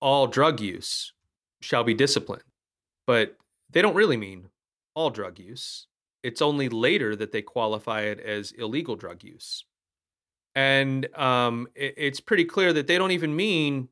all 0.00 0.26
drug 0.26 0.60
use 0.60 1.12
shall 1.60 1.84
be 1.84 1.94
disciplined, 1.94 2.44
but 3.06 3.36
they 3.70 3.82
don't 3.82 3.94
really 3.94 4.16
mean 4.16 4.48
all 4.94 5.10
drug 5.10 5.38
use 5.38 5.88
it's 6.22 6.42
only 6.42 6.68
later 6.68 7.14
that 7.16 7.32
they 7.32 7.42
qualify 7.42 8.02
it 8.02 8.20
as 8.20 8.52
illegal 8.52 8.96
drug 8.96 9.22
use. 9.22 9.64
And 10.54 11.06
um, 11.16 11.68
it, 11.74 11.94
it's 11.96 12.20
pretty 12.20 12.44
clear 12.44 12.72
that 12.72 12.86
they 12.86 12.98
don't 12.98 13.12
even 13.12 13.36
mean 13.36 13.88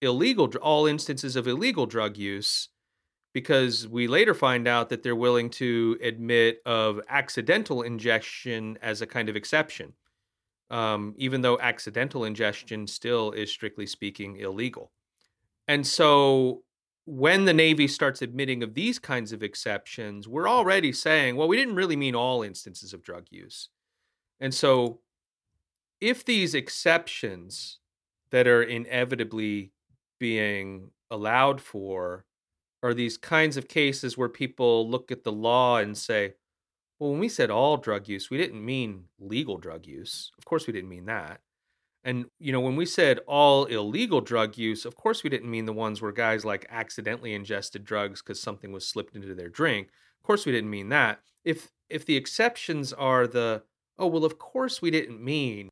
illegal, 0.00 0.52
all 0.60 0.86
instances 0.86 1.36
of 1.36 1.46
illegal 1.46 1.86
drug 1.86 2.16
use, 2.16 2.68
because 3.32 3.88
we 3.88 4.06
later 4.06 4.34
find 4.34 4.68
out 4.68 4.90
that 4.90 5.02
they're 5.02 5.16
willing 5.16 5.48
to 5.48 5.98
admit 6.02 6.60
of 6.66 7.00
accidental 7.08 7.82
ingestion 7.82 8.78
as 8.82 9.00
a 9.00 9.06
kind 9.06 9.30
of 9.30 9.36
exception, 9.36 9.94
um, 10.70 11.14
even 11.16 11.40
though 11.40 11.58
accidental 11.58 12.24
ingestion 12.24 12.86
still 12.86 13.32
is 13.32 13.50
strictly 13.50 13.86
speaking 13.86 14.36
illegal. 14.36 14.92
And 15.68 15.86
so 15.86 16.62
when 17.04 17.44
the 17.44 17.54
Navy 17.54 17.88
starts 17.88 18.22
admitting 18.22 18.62
of 18.62 18.74
these 18.74 18.98
kinds 18.98 19.32
of 19.32 19.42
exceptions, 19.42 20.28
we're 20.28 20.48
already 20.48 20.92
saying, 20.92 21.36
well, 21.36 21.48
we 21.48 21.56
didn't 21.56 21.74
really 21.74 21.96
mean 21.96 22.14
all 22.14 22.42
instances 22.42 22.92
of 22.92 23.02
drug 23.02 23.26
use. 23.30 23.68
And 24.40 24.54
so, 24.54 25.00
if 26.00 26.24
these 26.24 26.54
exceptions 26.54 27.78
that 28.30 28.46
are 28.46 28.62
inevitably 28.62 29.72
being 30.18 30.90
allowed 31.10 31.60
for 31.60 32.24
are 32.82 32.94
these 32.94 33.16
kinds 33.16 33.56
of 33.56 33.68
cases 33.68 34.18
where 34.18 34.28
people 34.28 34.88
look 34.88 35.12
at 35.12 35.22
the 35.22 35.32
law 35.32 35.76
and 35.76 35.96
say, 35.96 36.34
well, 36.98 37.10
when 37.10 37.20
we 37.20 37.28
said 37.28 37.50
all 37.50 37.76
drug 37.76 38.08
use, 38.08 38.30
we 38.30 38.38
didn't 38.38 38.64
mean 38.64 39.04
legal 39.20 39.58
drug 39.58 39.86
use. 39.86 40.30
Of 40.38 40.44
course, 40.44 40.66
we 40.66 40.72
didn't 40.72 40.88
mean 40.88 41.06
that. 41.06 41.40
And 42.04 42.26
you 42.38 42.52
know, 42.52 42.60
when 42.60 42.76
we 42.76 42.86
said 42.86 43.20
all 43.26 43.66
illegal 43.66 44.20
drug 44.20 44.58
use, 44.58 44.84
of 44.84 44.96
course 44.96 45.22
we 45.22 45.30
didn't 45.30 45.50
mean 45.50 45.66
the 45.66 45.72
ones 45.72 46.02
where 46.02 46.12
guys 46.12 46.44
like 46.44 46.66
accidentally 46.70 47.34
ingested 47.34 47.84
drugs 47.84 48.20
because 48.20 48.40
something 48.40 48.72
was 48.72 48.86
slipped 48.86 49.14
into 49.14 49.34
their 49.34 49.48
drink. 49.48 49.88
Of 50.20 50.26
course 50.26 50.44
we 50.44 50.52
didn't 50.52 50.70
mean 50.70 50.88
that. 50.88 51.20
If 51.44 51.70
if 51.88 52.04
the 52.04 52.16
exceptions 52.16 52.92
are 52.92 53.26
the 53.26 53.62
oh 53.98 54.06
well, 54.06 54.24
of 54.24 54.38
course 54.38 54.82
we 54.82 54.90
didn't 54.90 55.22
mean 55.22 55.68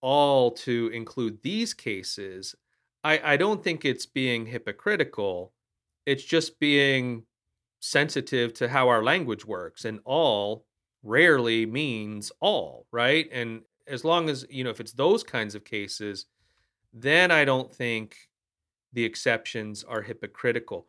all 0.00 0.50
to 0.52 0.88
include 0.92 1.42
these 1.42 1.74
cases. 1.74 2.54
I, 3.04 3.20
I 3.32 3.36
don't 3.36 3.62
think 3.62 3.84
it's 3.84 4.06
being 4.06 4.46
hypocritical. 4.46 5.52
It's 6.06 6.24
just 6.24 6.58
being 6.58 7.24
sensitive 7.80 8.52
to 8.54 8.68
how 8.68 8.88
our 8.88 9.02
language 9.02 9.44
works. 9.44 9.84
And 9.84 10.00
all 10.04 10.64
rarely 11.02 11.66
means 11.66 12.32
all, 12.40 12.86
right? 12.92 13.28
And 13.32 13.62
as 13.88 14.04
long 14.04 14.28
as 14.28 14.46
you 14.50 14.64
know 14.64 14.70
if 14.70 14.80
it's 14.80 14.92
those 14.92 15.22
kinds 15.22 15.54
of 15.54 15.64
cases 15.64 16.26
then 16.92 17.30
i 17.30 17.44
don't 17.44 17.74
think 17.74 18.28
the 18.92 19.04
exceptions 19.04 19.84
are 19.84 20.02
hypocritical. 20.02 20.86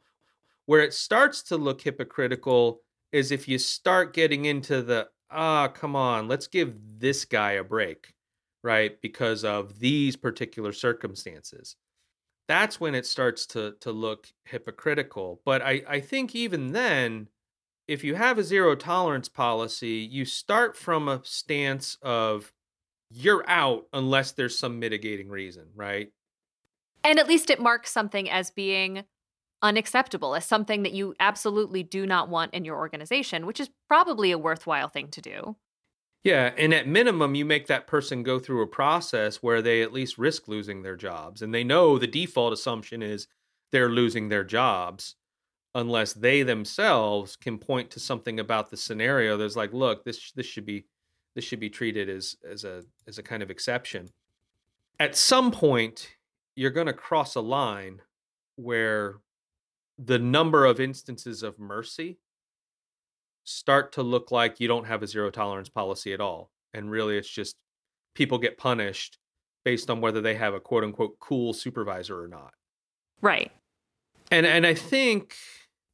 Where 0.66 0.82
it 0.82 0.94
starts 0.94 1.42
to 1.44 1.58
look 1.58 1.82
hypocritical 1.82 2.82
is 3.12 3.32
if 3.32 3.48
you 3.48 3.58
start 3.58 4.14
getting 4.14 4.46
into 4.46 4.82
the 4.82 5.10
ah 5.32 5.68
come 5.68 5.96
on 5.96 6.28
let's 6.28 6.48
give 6.48 6.74
this 6.98 7.24
guy 7.24 7.52
a 7.54 7.64
break 7.64 8.14
right 8.64 9.00
because 9.02 9.44
of 9.44 9.80
these 9.80 10.16
particular 10.16 10.72
circumstances. 10.72 11.76
That's 12.48 12.80
when 12.80 12.96
it 12.96 13.06
starts 13.06 13.46
to 13.48 13.76
to 13.82 13.92
look 13.92 14.28
hypocritical. 14.46 15.42
But 15.46 15.62
i 15.62 15.82
i 15.88 16.00
think 16.00 16.36
even 16.36 16.72
then 16.72 17.30
if 17.88 18.04
you 18.04 18.16
have 18.16 18.38
a 18.38 18.44
zero 18.44 18.76
tolerance 18.76 19.30
policy 19.30 20.08
you 20.12 20.24
start 20.24 20.78
from 20.78 21.08
a 21.08 21.22
stance 21.24 21.98
of 22.04 22.54
you're 23.12 23.44
out 23.48 23.88
unless 23.94 24.32
there's 24.34 24.58
some 24.58 24.80
mitigating 24.80 25.30
reason, 25.30 25.68
right? 25.76 26.12
And 27.04 27.20
at 27.20 27.28
least 27.28 27.50
it 27.50 27.60
marks 27.60 27.92
something 27.92 28.30
as 28.30 28.52
being 28.52 29.06
unacceptable, 29.62 30.36
as 30.36 30.46
something 30.46 30.84
that 30.84 30.94
you 30.94 31.16
absolutely 31.20 31.84
do 31.84 32.06
not 32.06 32.30
want 32.30 32.54
in 32.54 32.66
your 32.66 32.78
organization, 32.78 33.46
which 33.46 33.60
is 33.60 33.70
probably 33.88 34.32
a 34.32 34.38
worthwhile 34.38 34.88
thing 34.88 35.10
to 35.10 35.22
do. 35.22 35.56
Yeah, 36.24 36.52
and 36.58 36.74
at 36.74 36.88
minimum, 36.88 37.36
you 37.36 37.46
make 37.46 37.68
that 37.68 37.88
person 37.88 38.24
go 38.24 38.40
through 38.40 38.62
a 38.62 38.68
process 38.68 39.38
where 39.38 39.62
they 39.62 39.82
at 39.82 39.94
least 39.94 40.18
risk 40.18 40.48
losing 40.48 40.82
their 40.82 40.98
jobs. 40.98 41.42
And 41.42 41.54
they 41.54 41.64
know 41.64 41.98
the 41.98 42.08
default 42.08 42.52
assumption 42.52 43.02
is 43.02 43.28
they're 43.72 43.90
losing 43.90 44.28
their 44.28 44.44
jobs 44.44 45.16
unless 45.76 46.14
they 46.14 46.44
themselves 46.44 47.36
can 47.36 47.58
point 47.58 47.92
to 47.92 48.00
something 48.00 48.40
about 48.40 48.70
the 48.70 48.78
scenario 48.78 49.38
that's 49.38 49.56
like, 49.56 49.72
look, 49.72 50.04
this 50.04 50.32
this 50.34 50.46
should 50.46 50.66
be 50.66 50.86
this 51.40 51.46
should 51.46 51.62
be 51.62 51.70
treated 51.70 52.10
as 52.10 52.36
as 52.52 52.66
a 52.66 52.84
as 53.08 53.18
a 53.18 53.24
kind 53.24 53.42
of 53.42 53.50
exception. 53.50 54.10
At 55.00 55.16
some 55.16 55.52
point, 55.52 56.18
you're 56.54 56.70
going 56.70 56.88
to 56.88 56.94
cross 56.94 57.34
a 57.36 57.40
line 57.40 58.02
where 58.58 59.22
the 59.98 60.20
number 60.20 60.66
of 60.66 60.82
instances 60.82 61.42
of 61.42 61.58
mercy 61.58 62.20
start 63.46 63.94
to 63.94 64.04
look 64.04 64.32
like 64.32 64.60
you 64.60 64.68
don't 64.68 64.88
have 64.88 65.02
a 65.02 65.08
zero 65.08 65.30
tolerance 65.30 65.70
policy 65.70 66.12
at 66.12 66.20
all. 66.20 66.52
And 66.74 66.92
really, 66.92 67.18
it's 67.18 67.30
just 67.30 67.56
people 68.16 68.38
get 68.38 68.58
punished 68.58 69.18
based 69.64 69.90
on 69.90 70.02
whether 70.02 70.20
they 70.20 70.36
have 70.36 70.54
a 70.54 70.60
quote 70.60 70.84
unquote 70.84 71.20
cool 71.22 71.54
supervisor 71.54 72.22
or 72.22 72.28
not. 72.28 72.52
Right. 73.22 73.54
And 74.30 74.46
and 74.46 74.68
I 74.68 74.74
think 74.74 75.36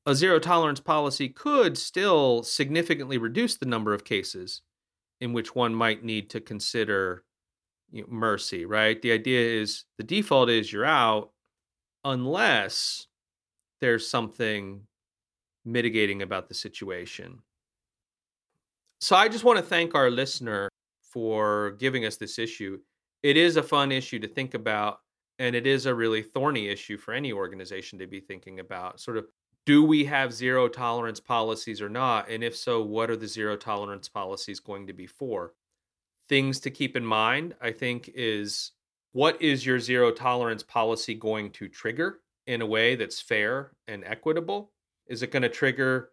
a 0.08 0.16
zero 0.16 0.40
tolerance 0.40 0.80
policy 0.80 1.30
could 1.30 1.78
still 1.78 2.42
significantly 2.42 3.20
reduce 3.20 3.58
the 3.58 3.68
number 3.68 3.94
of 3.94 4.04
cases 4.04 4.64
in 5.22 5.34
which 5.34 5.56
one 5.56 5.74
might 5.74 6.04
need 6.04 6.30
to 6.32 6.42
consider 6.42 7.24
you 7.92 8.02
know, 8.02 8.08
mercy, 8.10 8.66
right? 8.66 9.02
The 9.02 9.12
idea 9.12 9.62
is 9.62 9.86
the 9.98 10.04
default 10.04 10.50
is 10.50 10.72
you're 10.72 10.86
out 10.86 11.32
unless 12.04 13.08
there's 13.82 14.08
something 14.10 14.82
mitigating 15.64 16.22
about 16.22 16.48
the 16.48 16.54
situation. 16.54 17.40
So 19.00 19.16
I 19.16 19.28
just 19.28 19.44
want 19.44 19.58
to 19.58 19.64
thank 19.64 19.96
our 19.96 20.10
listener 20.10 20.70
for 21.02 21.72
giving 21.80 22.06
us 22.06 22.18
this 22.18 22.40
issue. 22.40 22.80
It 23.24 23.38
is 23.38 23.58
a 23.58 23.64
fun 23.64 23.92
issue 23.92 24.20
to 24.20 24.28
think 24.28 24.54
about, 24.54 25.00
and 25.40 25.56
it 25.56 25.68
is 25.68 25.86
a 25.86 25.96
really 25.96 26.22
thorny 26.22 26.68
issue 26.68 26.98
for 26.98 27.14
any 27.14 27.34
organization 27.34 28.00
to 28.00 28.08
be 28.08 28.20
thinking 28.20 28.60
about. 28.60 29.00
Sort 29.00 29.18
of 29.18 29.26
do 29.66 29.84
we 29.84 30.06
have 30.06 30.34
zero 30.34 30.68
tolerance 30.68 31.20
policies 31.20 31.82
or 31.82 31.90
not? 31.90 32.30
And 32.30 32.44
if 32.44 32.56
so, 32.56 32.82
what 32.82 33.10
are 33.10 33.16
the 33.16 33.28
zero 33.28 33.58
tolerance 33.58 34.08
policies 34.08 34.60
going 34.60 34.88
to 34.88 34.94
be 34.94 35.08
for? 35.08 35.54
Things 36.30 36.60
to 36.62 36.72
keep 36.72 36.96
in 36.96 37.06
mind, 37.06 37.56
I 37.62 37.72
think, 37.72 38.12
is 38.14 38.72
what 39.12 39.42
is 39.42 39.66
your 39.66 39.80
zero 39.80 40.12
tolerance 40.12 40.64
policy 40.64 41.16
going 41.16 41.52
to 41.52 41.68
trigger 41.68 42.20
in 42.48 42.62
a 42.62 42.66
way 42.66 42.96
that's 42.96 43.22
fair 43.22 43.72
and 43.88 44.04
equitable? 44.06 44.72
Is 45.08 45.24
it 45.24 45.32
going 45.32 45.44
to 45.44 45.50
trigger 45.50 46.12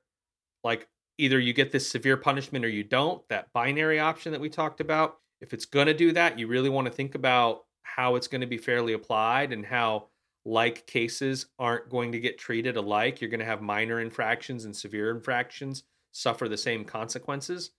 like 0.64 0.88
either 1.18 1.38
you 1.38 1.52
get 1.52 1.72
this 1.72 1.90
severe 1.90 2.16
punishment 2.16 2.64
or 2.64 2.68
you 2.68 2.84
don't, 2.84 3.26
that 3.28 3.52
binary 3.52 4.00
option 4.00 4.32
that 4.32 4.40
we 4.40 4.48
talked 4.48 4.80
about? 4.80 5.18
If 5.40 5.52
it's 5.52 5.64
going 5.64 5.88
to 5.88 5.94
do 5.94 6.12
that, 6.12 6.38
you 6.38 6.46
really 6.46 6.70
want 6.70 6.86
to 6.86 6.92
think 6.92 7.14
about 7.14 7.64
how 7.82 8.14
it's 8.14 8.28
going 8.28 8.40
to 8.40 8.46
be 8.46 8.58
fairly 8.58 8.92
applied 8.92 9.52
and 9.52 9.66
how 9.66 10.08
like 10.44 10.86
cases 10.86 11.46
aren't 11.58 11.88
going 11.88 12.12
to 12.12 12.20
get 12.20 12.38
treated 12.38 12.76
alike. 12.76 13.20
You're 13.20 13.30
going 13.30 13.40
to 13.40 13.46
have 13.46 13.62
minor 13.62 14.00
infractions 14.00 14.64
and 14.64 14.74
severe 14.74 15.10
infractions 15.10 15.84
suffer 16.10 16.48
the 16.48 16.56
same 16.56 16.84
consequences. 16.84 17.70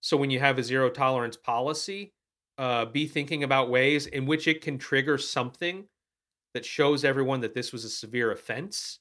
So 0.00 0.16
when 0.16 0.30
you 0.30 0.40
have 0.40 0.58
a 0.58 0.62
zero 0.62 0.88
tolerance 0.88 1.36
policy, 1.36 2.12
uh, 2.58 2.84
be 2.86 3.06
thinking 3.06 3.44
about 3.44 3.70
ways 3.70 4.06
in 4.06 4.26
which 4.26 4.46
it 4.46 4.60
can 4.60 4.78
trigger 4.78 5.18
something 5.18 5.84
that 6.54 6.64
shows 6.64 7.04
everyone 7.04 7.40
that 7.40 7.54
this 7.54 7.72
was 7.72 7.84
a 7.84 7.90
severe 7.90 8.30
offense 8.30 9.00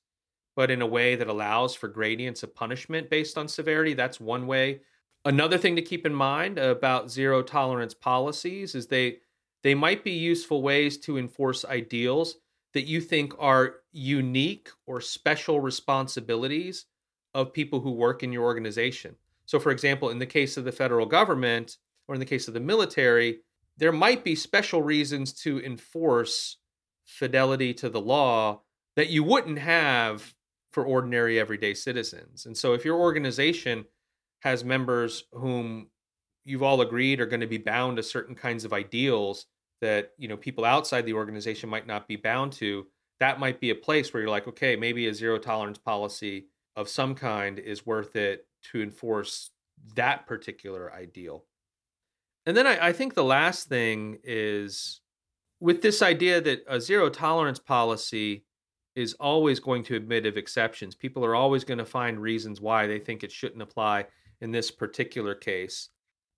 but 0.56 0.72
in 0.72 0.82
a 0.82 0.88
way 0.88 1.16
that 1.16 1.28
allows 1.28 1.76
for 1.76 1.88
gradients 1.88 2.44
of 2.44 2.54
punishment 2.54 3.10
based 3.10 3.38
on 3.38 3.48
severity. 3.48 3.94
That's 3.94 4.20
one 4.20 4.48
way. 4.48 4.82
Another 5.24 5.58
thing 5.58 5.76
to 5.76 5.82
keep 5.82 6.06
in 6.06 6.14
mind 6.14 6.58
about 6.58 7.12
zero 7.12 7.42
tolerance 7.42 7.94
policies 7.94 8.76
is 8.76 8.88
they 8.88 9.20
they 9.64 9.76
might 9.76 10.04
be 10.04 10.12
useful 10.12 10.64
ways 10.64 10.98
to 10.98 11.18
enforce 11.18 11.64
ideals 11.66 12.38
that 12.74 12.88
you 12.88 13.02
think 13.02 13.34
are 13.40 13.76
unique 13.92 14.70
or 14.86 15.02
special 15.02 15.60
responsibilities 15.60 16.86
of 17.34 17.54
people 17.54 17.80
who 17.80 17.92
work 17.92 18.24
in 18.24 18.32
your 18.32 18.44
organization. 18.44 19.16
So, 19.46 19.60
for 19.60 19.72
example, 19.72 20.10
in 20.10 20.20
the 20.20 20.26
case 20.26 20.58
of 20.58 20.64
the 20.64 20.72
federal 20.72 21.06
government 21.06 21.78
or 22.08 22.16
in 22.16 22.20
the 22.20 22.26
case 22.26 22.48
of 22.48 22.54
the 22.54 22.60
military, 22.60 23.40
there 23.78 23.92
might 23.92 24.24
be 24.24 24.36
special 24.36 24.82
reasons 24.82 25.34
to 25.34 25.64
enforce 25.64 26.58
fidelity 27.06 27.74
to 27.74 27.90
the 27.90 28.02
law 28.02 28.62
that 28.96 29.10
you 29.10 29.24
wouldn't 29.24 29.60
have 29.60 30.34
for 30.72 30.86
ordinary 30.86 31.40
everyday 31.40 31.74
citizens. 31.74 32.46
And 32.46 32.58
so, 32.58 32.74
if 32.74 32.86
your 32.86 33.00
organization 33.00 33.86
has 34.42 34.64
members 34.64 35.26
whom 35.34 35.88
you've 36.46 36.64
all 36.64 36.82
agreed 36.82 37.20
are 37.20 37.26
going 37.26 37.42
to 37.42 37.48
be 37.48 37.58
bound 37.58 37.98
to 37.98 38.04
certain 38.04 38.36
kinds 38.36 38.66
of 38.66 38.74
ideals 38.74 39.46
that 39.82 40.12
you 40.17 40.28
know 40.28 40.38
people 40.38 40.63
outside 40.63 41.06
the 41.06 41.13
organization 41.13 41.70
might 41.70 41.88
not 41.88 42.08
be 42.08 42.15
bound 42.15 42.52
to 42.54 42.86
that 43.20 43.39
might 43.39 43.60
be 43.60 43.70
a 43.70 43.76
place 43.76 44.13
where 44.13 44.22
you're 44.22 44.30
like 44.30 44.48
okay 44.48 44.76
maybe 44.76 45.08
a 45.08 45.13
zero 45.13 45.38
tolerance 45.38 45.78
policy 45.78 46.46
of 46.76 46.88
some 46.88 47.15
kind 47.15 47.60
is 47.60 47.86
worth 47.86 48.15
it 48.15 48.48
to 48.72 48.82
enforce 48.82 49.52
that 49.96 50.28
particular 50.28 50.94
ideal. 50.94 51.46
And 52.46 52.56
then 52.56 52.65
I, 52.65 52.88
I 52.88 52.94
think 52.94 53.13
the 53.13 53.24
last 53.24 53.67
thing 53.67 54.20
is 54.24 55.02
with 55.60 55.82
this 55.82 56.02
idea 56.02 56.41
that 56.41 56.63
a 56.67 56.80
zero 56.80 57.10
tolerance 57.10 57.60
policy 57.60 58.46
is 58.96 59.13
always 59.20 59.60
going 59.60 59.84
to 59.84 59.96
admit 59.96 60.26
of 60.26 60.38
exceptions 60.38 60.96
people 60.96 61.24
are 61.24 61.36
always 61.36 61.63
going 61.63 61.78
to 61.78 61.86
find 61.86 62.20
reasons 62.20 62.60
why 62.60 62.88
they 62.88 63.00
think 63.00 63.24
it 63.24 63.32
shouldn't 63.32 63.62
apply 63.62 64.06
in 64.41 64.52
this 64.52 64.72
particular 64.72 65.36
case. 65.36 65.89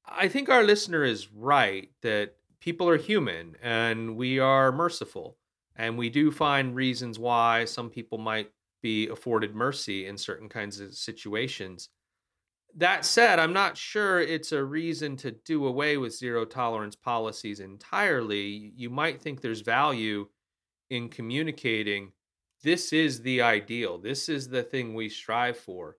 I 0.05 0.27
think 0.27 0.49
our 0.49 0.63
listener 0.63 1.03
is 1.03 1.31
right 1.31 1.89
that 2.01 2.35
people 2.63 2.87
are 2.87 2.97
human 2.97 3.57
and 3.61 4.15
we 4.15 4.39
are 4.39 4.71
merciful. 4.71 5.37
And 5.75 5.97
we 5.97 6.09
do 6.09 6.31
find 6.31 6.73
reasons 6.73 7.19
why 7.19 7.65
some 7.65 7.89
people 7.89 8.17
might 8.17 8.51
be 8.81 9.09
afforded 9.09 9.53
mercy 9.53 10.05
in 10.05 10.17
certain 10.17 10.47
kinds 10.47 10.79
of 10.79 10.93
situations. 10.93 11.89
That 12.75 13.05
said, 13.05 13.37
I'm 13.37 13.53
not 13.53 13.75
sure 13.75 14.21
it's 14.21 14.53
a 14.53 14.63
reason 14.63 15.17
to 15.17 15.31
do 15.31 15.65
away 15.65 15.97
with 15.97 16.15
zero 16.15 16.45
tolerance 16.45 16.95
policies 16.95 17.59
entirely. 17.59 18.71
You 18.77 18.89
might 18.89 19.21
think 19.21 19.41
there's 19.41 19.61
value 19.61 20.27
in 20.89 21.09
communicating 21.09 22.13
this 22.63 22.93
is 22.93 23.21
the 23.21 23.41
ideal, 23.41 23.97
this 23.97 24.29
is 24.29 24.47
the 24.47 24.63
thing 24.63 24.93
we 24.93 25.09
strive 25.09 25.57
for. 25.57 25.97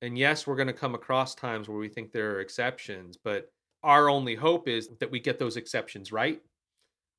And 0.00 0.18
yes, 0.18 0.48
we're 0.48 0.56
going 0.56 0.66
to 0.66 0.72
come 0.72 0.96
across 0.96 1.36
times 1.36 1.68
where 1.68 1.78
we 1.78 1.88
think 1.88 2.10
there 2.10 2.32
are 2.32 2.40
exceptions, 2.40 3.16
but 3.22 3.51
our 3.82 4.08
only 4.08 4.34
hope 4.34 4.68
is 4.68 4.88
that 5.00 5.10
we 5.10 5.20
get 5.20 5.38
those 5.38 5.56
exceptions 5.56 6.12
right, 6.12 6.40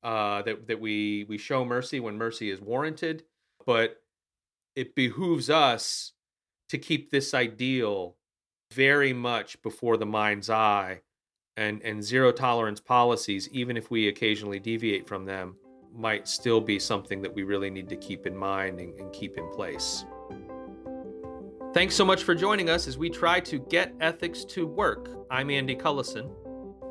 uh, 0.03 0.41
that 0.43 0.67
that 0.67 0.79
we 0.79 1.25
we 1.27 1.37
show 1.37 1.65
mercy 1.65 1.99
when 1.99 2.17
mercy 2.17 2.49
is 2.49 2.61
warranted, 2.61 3.23
but 3.65 4.01
it 4.75 4.95
behooves 4.95 5.49
us 5.49 6.13
to 6.69 6.77
keep 6.77 7.11
this 7.11 7.33
ideal 7.33 8.15
very 8.71 9.13
much 9.13 9.61
before 9.61 9.97
the 9.97 10.05
mind's 10.05 10.49
eye, 10.49 11.01
and 11.57 11.81
and 11.83 12.03
zero 12.03 12.31
tolerance 12.31 12.79
policies, 12.79 13.49
even 13.51 13.77
if 13.77 13.91
we 13.91 14.07
occasionally 14.07 14.59
deviate 14.59 15.07
from 15.07 15.25
them, 15.25 15.55
might 15.93 16.27
still 16.27 16.61
be 16.61 16.79
something 16.79 17.21
that 17.21 17.33
we 17.33 17.43
really 17.43 17.69
need 17.69 17.89
to 17.89 17.95
keep 17.95 18.25
in 18.25 18.35
mind 18.35 18.79
and, 18.79 18.97
and 18.99 19.11
keep 19.13 19.37
in 19.37 19.49
place. 19.51 20.05
Thanks 21.73 21.95
so 21.95 22.05
much 22.05 22.23
for 22.23 22.35
joining 22.35 22.69
us 22.69 22.87
as 22.87 22.99
we 22.99 23.09
try 23.09 23.39
to 23.41 23.57
get 23.57 23.93
ethics 23.99 24.45
to 24.45 24.67
work. 24.67 25.09
I'm 25.31 25.49
Andy 25.49 25.75
Cullison. 25.75 26.29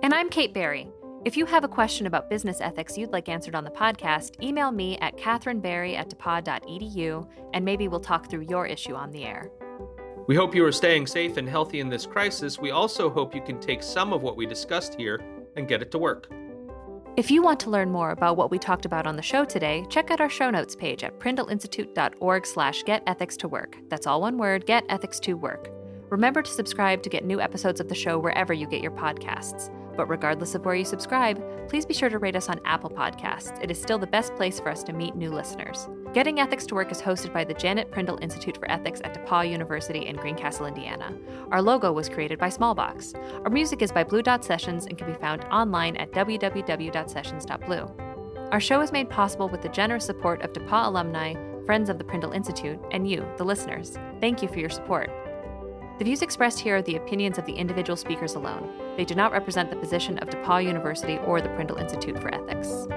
And 0.02 0.12
I'm 0.12 0.30
Kate 0.30 0.52
Barry. 0.52 0.88
If 1.24 1.36
you 1.36 1.46
have 1.46 1.62
a 1.62 1.68
question 1.68 2.08
about 2.08 2.28
business 2.28 2.60
ethics 2.60 2.98
you'd 2.98 3.12
like 3.12 3.28
answered 3.28 3.54
on 3.54 3.62
the 3.62 3.70
podcast, 3.70 4.42
email 4.42 4.72
me 4.72 4.98
at 4.98 5.16
katherinebarry 5.16 5.96
at 5.96 6.10
depauw.edu 6.10 7.28
and 7.54 7.64
maybe 7.64 7.86
we'll 7.86 8.00
talk 8.00 8.28
through 8.28 8.46
your 8.50 8.66
issue 8.66 8.96
on 8.96 9.12
the 9.12 9.22
air. 9.24 9.48
We 10.26 10.34
hope 10.34 10.56
you 10.56 10.64
are 10.64 10.72
staying 10.72 11.06
safe 11.06 11.36
and 11.36 11.48
healthy 11.48 11.78
in 11.78 11.88
this 11.88 12.04
crisis. 12.04 12.58
We 12.58 12.72
also 12.72 13.10
hope 13.10 13.32
you 13.32 13.42
can 13.42 13.60
take 13.60 13.80
some 13.80 14.12
of 14.12 14.22
what 14.22 14.36
we 14.36 14.44
discussed 14.44 14.96
here 14.96 15.20
and 15.54 15.68
get 15.68 15.82
it 15.82 15.92
to 15.92 15.98
work. 15.98 16.28
If 17.16 17.30
you 17.30 17.40
want 17.40 17.60
to 17.60 17.70
learn 17.70 17.92
more 17.92 18.10
about 18.10 18.36
what 18.36 18.50
we 18.50 18.58
talked 18.58 18.86
about 18.86 19.06
on 19.06 19.14
the 19.14 19.22
show 19.22 19.44
today, 19.44 19.86
check 19.88 20.10
out 20.10 20.20
our 20.20 20.30
show 20.30 20.50
notes 20.50 20.74
page 20.74 21.04
at 21.04 21.20
prindleinstitute.org 21.20 22.44
slash 22.44 22.82
get 22.82 23.04
ethics 23.06 23.36
to 23.36 23.46
work. 23.46 23.76
That's 23.88 24.08
all 24.08 24.22
one 24.22 24.36
word, 24.36 24.66
get 24.66 24.84
ethics 24.88 25.20
to 25.20 25.34
work. 25.34 25.68
Remember 26.10 26.42
to 26.42 26.50
subscribe 26.50 27.04
to 27.04 27.08
get 27.08 27.24
new 27.24 27.40
episodes 27.40 27.78
of 27.78 27.88
the 27.88 27.94
show 27.94 28.18
wherever 28.18 28.52
you 28.52 28.66
get 28.66 28.82
your 28.82 28.90
podcasts. 28.90 29.70
But 29.96 30.08
regardless 30.08 30.54
of 30.54 30.64
where 30.64 30.74
you 30.74 30.84
subscribe, 30.84 31.42
please 31.68 31.86
be 31.86 31.94
sure 31.94 32.08
to 32.08 32.18
rate 32.18 32.36
us 32.36 32.48
on 32.48 32.60
Apple 32.64 32.90
Podcasts. 32.90 33.62
It 33.62 33.70
is 33.70 33.80
still 33.80 33.98
the 33.98 34.06
best 34.06 34.34
place 34.34 34.58
for 34.60 34.70
us 34.70 34.82
to 34.84 34.92
meet 34.92 35.14
new 35.14 35.30
listeners. 35.30 35.88
Getting 36.12 36.40
Ethics 36.40 36.66
to 36.66 36.74
Work 36.74 36.92
is 36.92 37.00
hosted 37.00 37.32
by 37.32 37.44
the 37.44 37.54
Janet 37.54 37.90
Prindle 37.90 38.18
Institute 38.20 38.56
for 38.58 38.70
Ethics 38.70 39.00
at 39.04 39.14
DePauw 39.14 39.50
University 39.50 40.06
in 40.06 40.16
Greencastle, 40.16 40.66
Indiana. 40.66 41.16
Our 41.50 41.62
logo 41.62 41.92
was 41.92 42.08
created 42.08 42.38
by 42.38 42.48
Smallbox. 42.48 43.14
Our 43.44 43.50
music 43.50 43.82
is 43.82 43.92
by 43.92 44.04
Blue 44.04 44.22
Dot 44.22 44.44
Sessions 44.44 44.86
and 44.86 44.98
can 44.98 45.06
be 45.06 45.18
found 45.18 45.44
online 45.44 45.96
at 45.96 46.12
www.sessions.blue. 46.12 47.90
Our 48.50 48.60
show 48.60 48.80
is 48.82 48.92
made 48.92 49.08
possible 49.08 49.48
with 49.48 49.62
the 49.62 49.70
generous 49.70 50.04
support 50.04 50.42
of 50.42 50.52
DePauw 50.52 50.88
alumni, 50.88 51.34
friends 51.64 51.88
of 51.88 51.96
the 51.96 52.04
Prindle 52.04 52.32
Institute, 52.32 52.78
and 52.90 53.08
you, 53.08 53.26
the 53.38 53.44
listeners. 53.44 53.96
Thank 54.20 54.42
you 54.42 54.48
for 54.48 54.58
your 54.58 54.68
support. 54.68 55.10
The 55.98 56.04
views 56.04 56.22
expressed 56.22 56.58
here 56.58 56.76
are 56.76 56.82
the 56.82 56.96
opinions 56.96 57.38
of 57.38 57.44
the 57.44 57.52
individual 57.52 57.96
speakers 57.96 58.34
alone. 58.34 58.68
They 58.96 59.04
do 59.04 59.14
not 59.14 59.30
represent 59.30 59.70
the 59.70 59.76
position 59.76 60.18
of 60.18 60.30
DePauw 60.30 60.64
University 60.64 61.18
or 61.18 61.40
the 61.40 61.50
Prindle 61.50 61.76
Institute 61.76 62.18
for 62.18 62.34
Ethics. 62.34 62.88